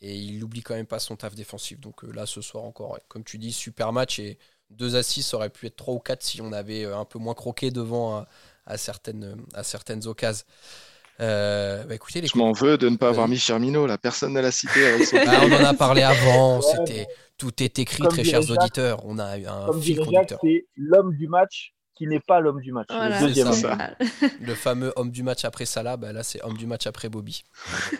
[0.00, 1.80] Et il n'oublie quand même pas son taf défensif.
[1.80, 4.18] Donc là, ce soir encore, comme tu dis, super match.
[4.18, 4.38] Et
[4.70, 7.04] deux à 6, ça aurait pu être 3 ou 4 si on avait euh, un
[7.04, 8.24] peu moins croqué devant
[8.66, 10.44] à, certaines, à certaines occasions.
[11.20, 14.40] Euh, bah, écoutez, Je m'en veux de ne pas avoir mis Chermino, la personne ne
[14.40, 14.80] l'a cité.
[15.26, 19.00] Ah, on en a parlé avant, c'était tout est écrit, très chers auditeurs.
[19.04, 20.00] On a un Comme fil
[20.40, 22.86] C'est l'homme du match qui n'est pas l'homme du match.
[22.90, 23.48] le deuxième
[24.40, 27.42] Le fameux homme du match après Salah, bah là c'est homme du match après Bobby.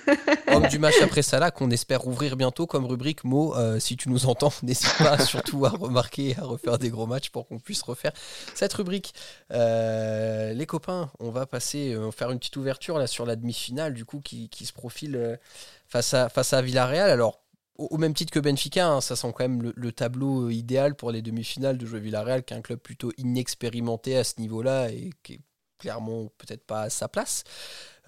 [0.52, 3.24] homme du match après Salah qu'on espère ouvrir bientôt comme rubrique.
[3.24, 7.06] Mo, euh, si tu nous entends, n'hésite pas surtout à remarquer, à refaire des gros
[7.06, 8.12] matchs pour qu'on puisse refaire
[8.54, 9.14] cette rubrique.
[9.50, 13.94] Euh, les copains, on va passer, euh, faire une petite ouverture là sur la demi-finale
[13.94, 15.40] du coup qui, qui se profile
[15.88, 17.11] face à, face à Villarreal.
[17.11, 17.40] Alors
[17.79, 21.12] au, même titre que Benfica, hein, ça sent quand même le, tableau euh, idéal pour
[21.12, 25.11] les demi-finales de jouer Villarreal, qui est un club plutôt inexpérimenté à ce niveau-là et
[25.23, 25.41] qui est
[25.79, 27.45] clairement peut-être pas à sa place.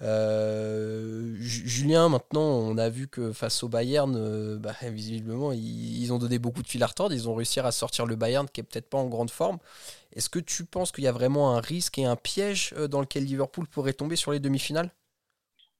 [0.01, 6.17] Euh, Julien, maintenant, on a vu que face au Bayern, euh, bah, visiblement, ils, ont
[6.17, 7.15] donné beaucoup de fil à retordre.
[7.15, 9.59] Ils ont réussi à sortir le Bayern qui est peut-être pas en grande forme.
[10.13, 13.23] Est-ce que tu penses qu'il y a vraiment un risque et un piège dans lequel
[13.23, 14.91] Liverpool pourrait tomber sur les demi-finales?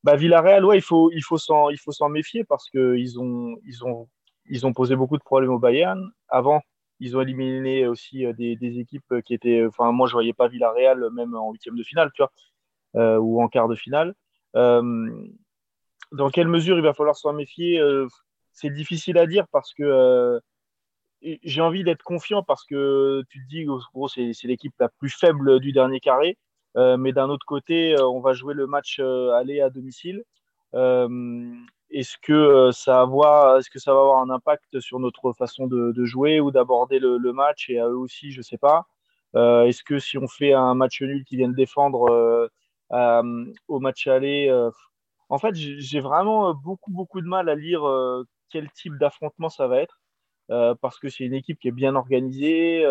[0.03, 3.55] Bah, Villarreal, ouais, il faut, il faut s'en, il faut s'en méfier parce qu'ils ont,
[3.65, 4.09] ils ont,
[4.49, 6.11] ils ont posé beaucoup de problèmes au Bayern.
[6.27, 6.61] Avant,
[6.99, 9.65] ils ont éliminé aussi euh, des, des équipes qui étaient.
[9.65, 12.31] Enfin, moi, je voyais pas Villarreal même en huitième de finale, tu vois,
[12.95, 14.15] euh, ou en quart de finale.
[14.55, 15.11] Euh,
[16.11, 17.81] dans quelle mesure il va falloir s'en méfier
[18.51, 20.41] C'est difficile à dire parce que
[21.21, 25.59] j'ai envie d'être confiant parce que tu te dis, gros, c'est l'équipe la plus faible
[25.59, 26.37] du dernier carré.
[26.77, 30.23] Euh, mais d'un autre côté, euh, on va jouer le match euh, aller à domicile.
[30.73, 36.05] est-ce que ça va est-ce que ça va avoir un impact sur notre façon de,
[36.05, 38.85] jouer ou d'aborder le, match et à eux aussi, je sais pas.
[39.35, 42.49] est-ce que si on fait un match nul qui vient de défendre
[43.67, 44.49] au match aller,
[45.29, 47.83] en fait, j'ai vraiment beaucoup beaucoup de mal à lire
[48.49, 49.99] quel type d'affrontement ça va être
[50.81, 52.85] parce que c'est une équipe qui est bien organisée.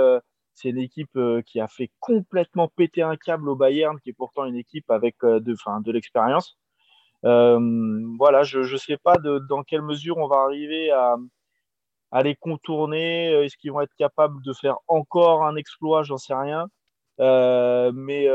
[0.61, 4.15] C'est une équipe euh, qui a fait complètement péter un câble au Bayern, qui est
[4.15, 6.59] pourtant une équipe avec euh, de, l'expérience.
[7.25, 7.59] Euh,
[8.19, 11.17] voilà, je ne sais pas dans quelle mesure on va arriver à,
[12.23, 13.33] les contourner.
[13.45, 16.03] Est-ce qu'ils vont être capables de faire encore un exploit?
[16.03, 16.67] J'en sais rien.
[17.19, 18.29] mais,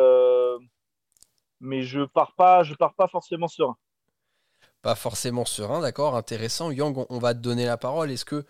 [1.59, 3.77] mais je pars pas, je pars pas forcément serein.
[4.81, 6.71] Pas forcément serein, d'accord, intéressant.
[6.71, 8.11] Yang, on, va te donner la parole.
[8.11, 8.45] Est-ce que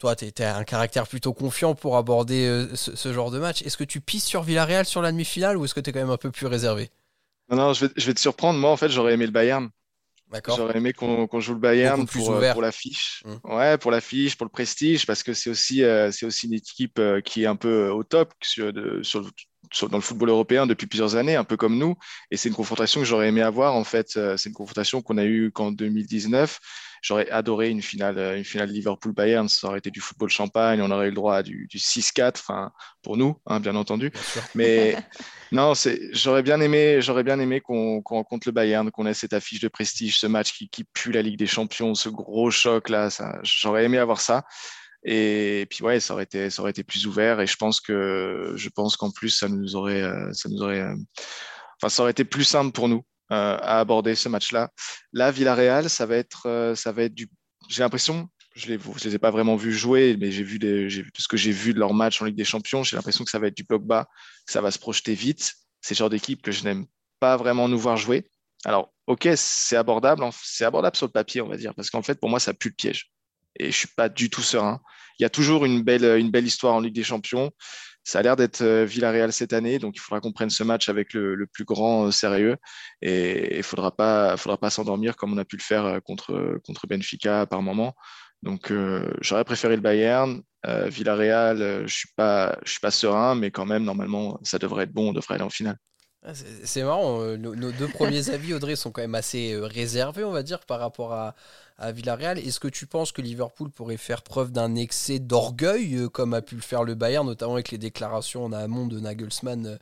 [0.00, 3.84] toi, tu as un caractère plutôt confiant pour aborder ce, genre de match Est-ce que
[3.84, 6.16] tu pisses sur Villarreal sur la demi-finale ou est-ce que tu es quand même un
[6.16, 6.90] peu plus réservé?
[7.50, 8.58] Non, non, je vais, je vais te surprendre.
[8.58, 9.70] Moi, en fait, j'aurais aimé le Bayern.
[10.46, 13.24] J'aurais aimé qu'on joue le Bayern pour, euh, pour l'affiche.
[13.24, 13.52] Mmh.
[13.52, 16.98] Ouais, pour l'affiche, pour le prestige, parce que c'est aussi, euh, c'est aussi une équipe
[16.98, 19.22] euh, qui est un peu au top sur, de, sur,
[19.88, 21.96] dans le football européen depuis plusieurs années, un peu comme nous.
[22.30, 23.74] Et c'est une confrontation que j'aurais aimé avoir.
[23.74, 26.60] En fait, c'est une confrontation qu'on a eue qu'en 2019
[27.02, 29.48] J'aurais adoré une finale, euh, une finale Liverpool-Bayern.
[29.48, 30.82] Ça aurait été du football champagne.
[30.82, 34.12] On aurait eu le droit à du, 6-4, enfin, pour nous, hein, bien entendu.
[34.54, 34.96] Mais
[35.52, 35.72] non,
[36.12, 39.68] j'aurais bien aimé, j'aurais bien aimé qu'on rencontre le Bayern, qu'on ait cette affiche de
[39.68, 43.08] prestige, ce match qui, qui pue la Ligue des Champions, ce gros choc là.
[43.42, 44.44] J'aurais aimé avoir ça.
[45.04, 47.40] Et, puis ouais, ça aurait été, ça aurait été plus ouvert.
[47.40, 50.80] Et je pense que, je pense qu'en plus, ça nous aurait, euh, ça nous aurait,
[50.80, 50.94] euh,
[51.80, 54.70] enfin, ça aurait été plus simple pour nous à aborder ce match-là.
[55.12, 57.28] Là, Villarreal, ça va être, euh, ça va être du.
[57.68, 60.88] J'ai l'impression, je ne les, les ai pas vraiment vus jouer, mais j'ai vu des,
[61.16, 63.38] ce que j'ai vu de leur match en Ligue des Champions, j'ai l'impression que ça
[63.38, 64.06] va être du bas,
[64.46, 65.54] que ça va se projeter vite.
[65.80, 66.86] C'est le genre d'équipe que je n'aime
[67.20, 68.28] pas vraiment nous voir jouer.
[68.64, 72.18] Alors, ok, c'est abordable, c'est abordable sur le papier, on va dire, parce qu'en fait,
[72.18, 73.10] pour moi, ça pue le piège.
[73.58, 74.80] Et je suis pas du tout serein.
[75.18, 77.50] Il y a toujours une belle, une belle histoire en Ligue des Champions.
[78.04, 80.88] Ça a l'air d'être euh, Villarreal cette année, donc il faudra qu'on prenne ce match
[80.88, 82.56] avec le, plus grand euh, sérieux
[83.02, 84.36] et il ne faudra pas,
[84.70, 87.94] s'endormir comme on a pu le faire euh, contre, Benfica par moment.
[88.42, 88.72] Donc
[89.20, 90.40] j'aurais préféré le Bayern.
[90.66, 95.12] Villarreal, je ne suis pas serein, mais quand même, normalement, ça devrait être bon, on
[95.12, 95.76] devrait aller en finale.
[96.22, 100.32] Ah, c'est marrant, nos, nos, deux premiers avis, Audrey, sont quand même assez réservés, on
[100.32, 101.34] va dire, par rapport à,
[101.80, 102.38] à Villarreal.
[102.38, 106.42] Est-ce que tu penses que Liverpool pourrait faire preuve d'un excès d'orgueil, euh, comme a
[106.42, 109.76] pu le faire le Bayern, notamment avec les déclarations en amont de Nagelsmann euh,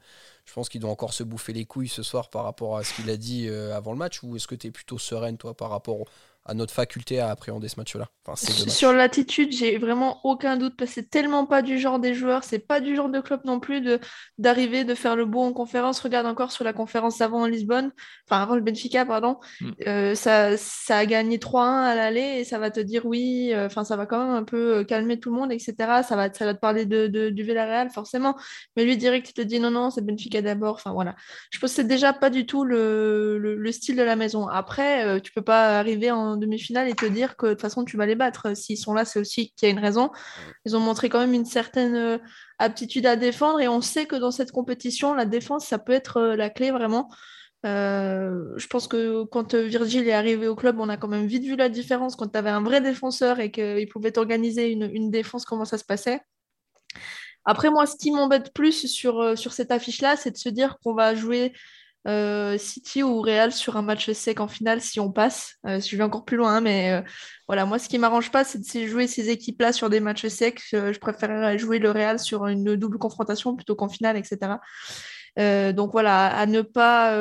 [0.47, 2.95] Je pense qu'il doit encore se bouffer les couilles ce soir par rapport à ce
[2.95, 4.23] qu'il a dit euh, avant le match.
[4.23, 6.05] Ou est-ce que tu es plutôt sereine, toi, par rapport
[6.49, 8.09] à notre faculté à appréhender ce match-là.
[8.35, 12.43] Sur l'attitude, j'ai vraiment aucun doute parce que c'est tellement pas du genre des joueurs,
[12.43, 14.01] c'est pas du genre de club non plus de
[14.39, 16.01] d'arriver, de faire le beau en conférence.
[16.01, 17.93] Regarde encore sur la conférence avant en Lisbonne,
[18.29, 19.71] enfin avant le Benfica, pardon, mm.
[19.87, 23.67] euh, ça, ça a gagné 3-1 à l'aller et ça va te dire oui, euh,
[23.67, 25.75] enfin ça va quand même un peu euh, calmer tout le monde, etc.
[26.03, 28.37] Ça va, ça va te parler de, de du Villarreal forcément,
[28.77, 30.77] mais lui direct il te dit non non c'est Benfica d'abord.
[30.77, 31.15] Enfin voilà,
[31.51, 34.49] je pense que c'est déjà pas du tout le, le, style de la maison.
[34.49, 37.97] Après, tu peux pas arriver en demi-finale et te dire que de toute façon tu
[37.97, 38.57] vas les battre.
[38.57, 40.11] S'ils sont là, c'est aussi qu'il y a une raison.
[40.65, 42.19] Ils ont montré quand même une certaine euh,
[42.59, 46.19] aptitude à défendre et on sait que dans cette compétition, la défense, ça peut être
[46.19, 47.11] euh, la clé vraiment.
[47.67, 51.45] Euh, je pense que quand Virgile est arrivé au club, on a quand même vite
[51.45, 55.11] vu la différence quand tu avais un vrai défenseur et qu'il pouvait organiser une, une,
[55.11, 56.21] défense, comment ça se passait.
[57.45, 60.95] Après, moi, ce qui m'embête plus sur, sur cette affiche-là, c'est de se dire qu'on
[60.95, 61.59] va jouer euh,
[62.59, 65.57] City ou Real sur un match sec en finale si on passe.
[65.67, 67.03] Euh, je vais encore plus loin, mais euh,
[67.47, 70.61] voilà, moi ce qui m'arrange pas, c'est de jouer ces équipes-là sur des matchs secs.
[70.73, 74.59] je préférerais jouer le Real sur une double confrontation plutôt qu'en finale, etc.
[75.73, 77.15] donc voilà, à ne pas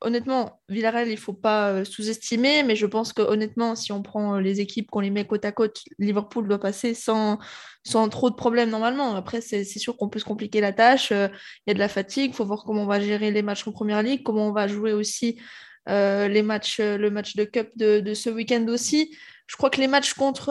[0.00, 4.02] honnêtement, Villarreal, il ne faut pas euh, sous-estimer, mais je pense que honnêtement, si on
[4.02, 7.38] prend euh, les équipes, qu'on les met côte à côte, Liverpool doit passer sans,
[7.84, 9.14] sans trop de problèmes normalement.
[9.14, 11.12] Après, c'est sûr qu'on peut se compliquer la tâche.
[11.12, 11.28] Euh,
[11.66, 13.66] il y a de la fatigue, il faut voir comment on va gérer les matchs
[13.66, 15.40] en Première Ligue, comment on va jouer aussi
[15.88, 19.16] les matchs, le match de Cup de, ce week-end aussi.
[19.48, 20.50] Je crois que les matchs contre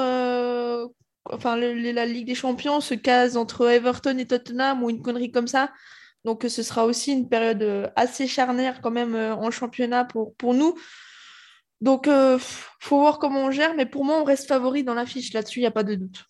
[1.24, 5.48] enfin, la Ligue des Champions se casent entre Everton et Tottenham ou une connerie comme
[5.48, 5.72] ça.
[6.25, 10.36] Donc ce sera aussi une période euh, assez charnière quand même euh, en championnat pour,
[10.36, 10.75] pour nous.
[11.82, 14.93] Donc il euh, faut voir comment on gère, mais pour moi on reste favori dans
[14.93, 16.25] l'affiche, là-dessus il n'y a pas de doute.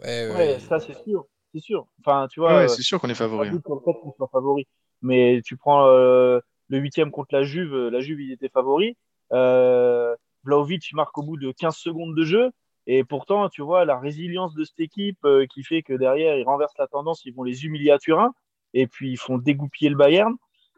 [0.00, 1.86] Ouais, ça c'est sûr, c'est sûr.
[2.00, 3.48] Enfin tu vois, c'est sûr qu'on est favori.
[3.48, 3.62] Hein.
[4.32, 4.66] favori.
[5.00, 8.96] Mais tu prends le huitième contre la Juve, la Juve il était favori.
[9.32, 12.50] Euh, Vlaovic marque au bout de 15 secondes de jeu.
[12.88, 16.78] Et pourtant, tu vois, la résilience de cette équipe qui fait que derrière, ils renversent
[16.78, 18.32] la tendance, ils vont les humilier à Turin
[18.76, 20.34] et puis ils font dégoupiller le Bayern.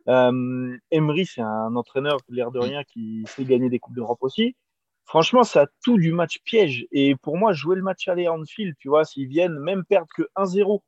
[0.09, 4.55] Euh, Emery, c'est un entraîneur, l'air de rien, qui sait gagner des Coupes d'Europe aussi.
[5.05, 6.87] Franchement, ça a tout du match piège.
[6.93, 10.09] Et pour moi, jouer le match aller à Anfield, tu vois, s'ils viennent même perdre
[10.15, 10.81] que 1-0,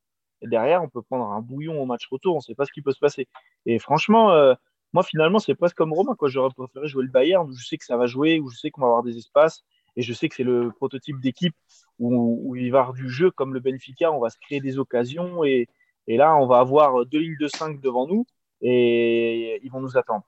[0.43, 2.73] et derrière, on peut prendre un bouillon au match retour, on ne sait pas ce
[2.73, 3.27] qui peut se passer.
[3.67, 4.55] Et franchement, euh,
[4.93, 6.15] moi, finalement, c'est presque comme Romain.
[6.23, 8.71] J'aurais préféré jouer le Bayern, où je sais que ça va jouer, où je sais
[8.71, 9.65] qu'on va avoir des espaces,
[9.97, 11.57] et je sais que c'est le prototype d'équipe
[11.99, 14.61] où, où, il va y avoir du jeu comme le Benfica, on va se créer
[14.61, 15.69] des occasions, et,
[16.11, 18.27] et là, on va avoir deux lignes de 5 devant nous
[18.61, 20.25] et ils vont nous attendre.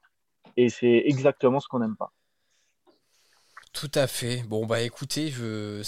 [0.57, 2.13] Et c'est exactement ce qu'on n'aime pas.
[3.73, 4.45] Tout à fait.
[4.47, 5.83] Bon bah écoutez, je...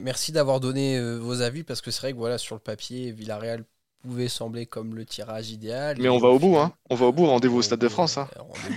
[0.00, 3.12] merci d'avoir donné euh, vos avis parce que c'est vrai que voilà sur le papier,
[3.12, 3.64] Villarreal
[4.02, 5.96] pouvait sembler comme le tirage idéal.
[6.00, 6.72] Mais on va au bout, hein.
[6.90, 8.18] On va au bout, rendez-vous au Stade de France.
[8.18, 8.28] Hein.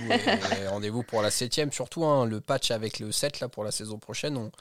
[0.68, 2.04] Rendez-vous pour la septième, surtout.
[2.04, 2.26] Hein.
[2.26, 4.52] Le patch avec le 7 là, pour la saison prochaine, on,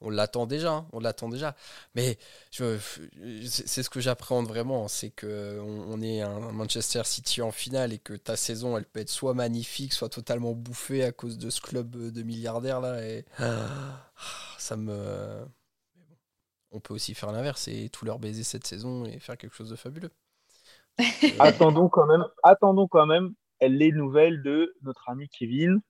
[0.00, 0.86] on l'attend déjà, hein.
[0.92, 1.54] on l'attend déjà.
[1.94, 2.18] Mais
[2.50, 7.98] c'est ce que j'appréhende vraiment, c'est que on, est un Manchester City en finale et
[7.98, 11.60] que ta saison, elle peut être soit magnifique, soit totalement bouffée à cause de ce
[11.60, 13.02] club de milliardaires là.
[13.04, 13.24] Et
[14.58, 15.44] ça me,
[16.70, 19.70] on peut aussi faire l'inverse et tout leur baiser cette saison et faire quelque chose
[19.70, 20.12] de fabuleux.
[21.38, 25.80] attendons quand même, attendons quand même les nouvelles de notre ami Kevin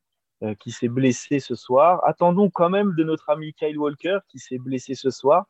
[0.42, 2.00] euh, qui s'est blessé ce soir.
[2.04, 5.46] Attendons quand même de notre ami Kyle Walker qui s'est blessé ce soir.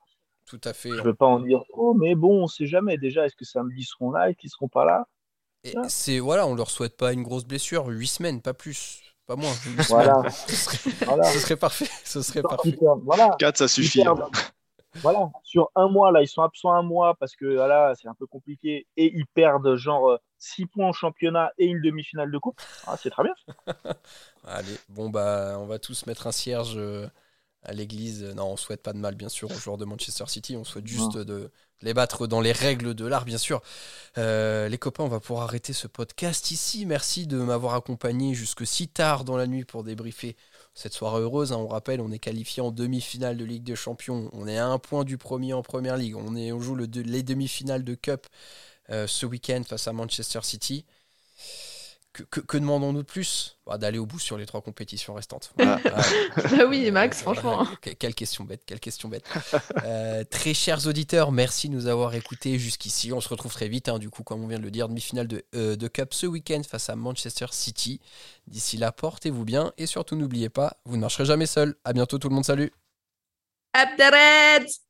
[0.47, 0.91] Tout à fait.
[0.91, 2.97] Je ne veux pas en dire trop, mais bon, on ne sait jamais.
[2.97, 5.07] Déjà, est-ce que samedi seront là, est-ce qu'ils seront pas là?
[5.65, 9.37] Et c'est voilà, on leur souhaite pas une grosse blessure, huit semaines, pas plus, pas
[9.37, 9.53] moins.
[9.89, 10.23] Voilà.
[10.31, 10.79] ce, serait,
[11.33, 11.89] ce serait parfait.
[12.05, 12.79] Ce serait parfait.
[13.05, 13.37] Voilà.
[13.39, 14.03] 4, ça suffit.
[14.97, 18.15] Voilà, sur un mois, là, ils sont absents un mois parce que voilà, c'est un
[18.15, 22.61] peu compliqué et ils perdent genre 6 points en championnat et une demi-finale de coupe.
[22.87, 23.35] Ah, c'est très bien.
[24.45, 27.07] Allez, bon, bah, on va tous mettre un cierge euh,
[27.63, 28.25] à l'église.
[28.37, 30.57] Non, on souhaite pas de mal, bien sûr, aux joueurs de Manchester City.
[30.57, 31.51] On souhaite juste de
[31.83, 33.61] les battre dans les règles de l'art, bien sûr.
[34.17, 36.87] Euh, les copains, on va pouvoir arrêter ce podcast ici.
[36.87, 40.37] Merci de m'avoir accompagné jusque si tard dans la nuit pour débriefer
[40.79, 41.53] cette soirée heureuse.
[41.53, 41.57] Hein.
[41.57, 44.31] on rappelle, on est qualifié en demi-finale de Ligue des Champions.
[44.33, 46.15] On est à un point du premier en Première Ligue.
[46.15, 48.29] On, joue le, les demi-finales de Cup
[48.91, 50.85] euh, ce week-end face à Manchester City.
[52.25, 55.53] Que, demandons-nous de plus bah, D'aller au bout sur les trois compétitions restantes.
[55.57, 55.81] bah
[56.69, 57.67] oui, Max, franchement.
[57.99, 59.25] quelle question bête, quelle question bête.
[59.85, 63.13] Euh, très chers auditeurs, merci de nous avoir écoutés jusqu'ici.
[63.13, 65.29] On se retrouve très vite, hein, du coup, comme on vient de le dire, demi-finale
[65.29, 68.01] de, euh, de Cup ce week-end face à Manchester City.
[68.47, 71.77] D'ici là, portez-vous bien et surtout n'oubliez pas, vous ne marcherez jamais seul.
[71.85, 72.73] À bientôt tout le monde, salut.
[73.77, 74.88] Up the Reds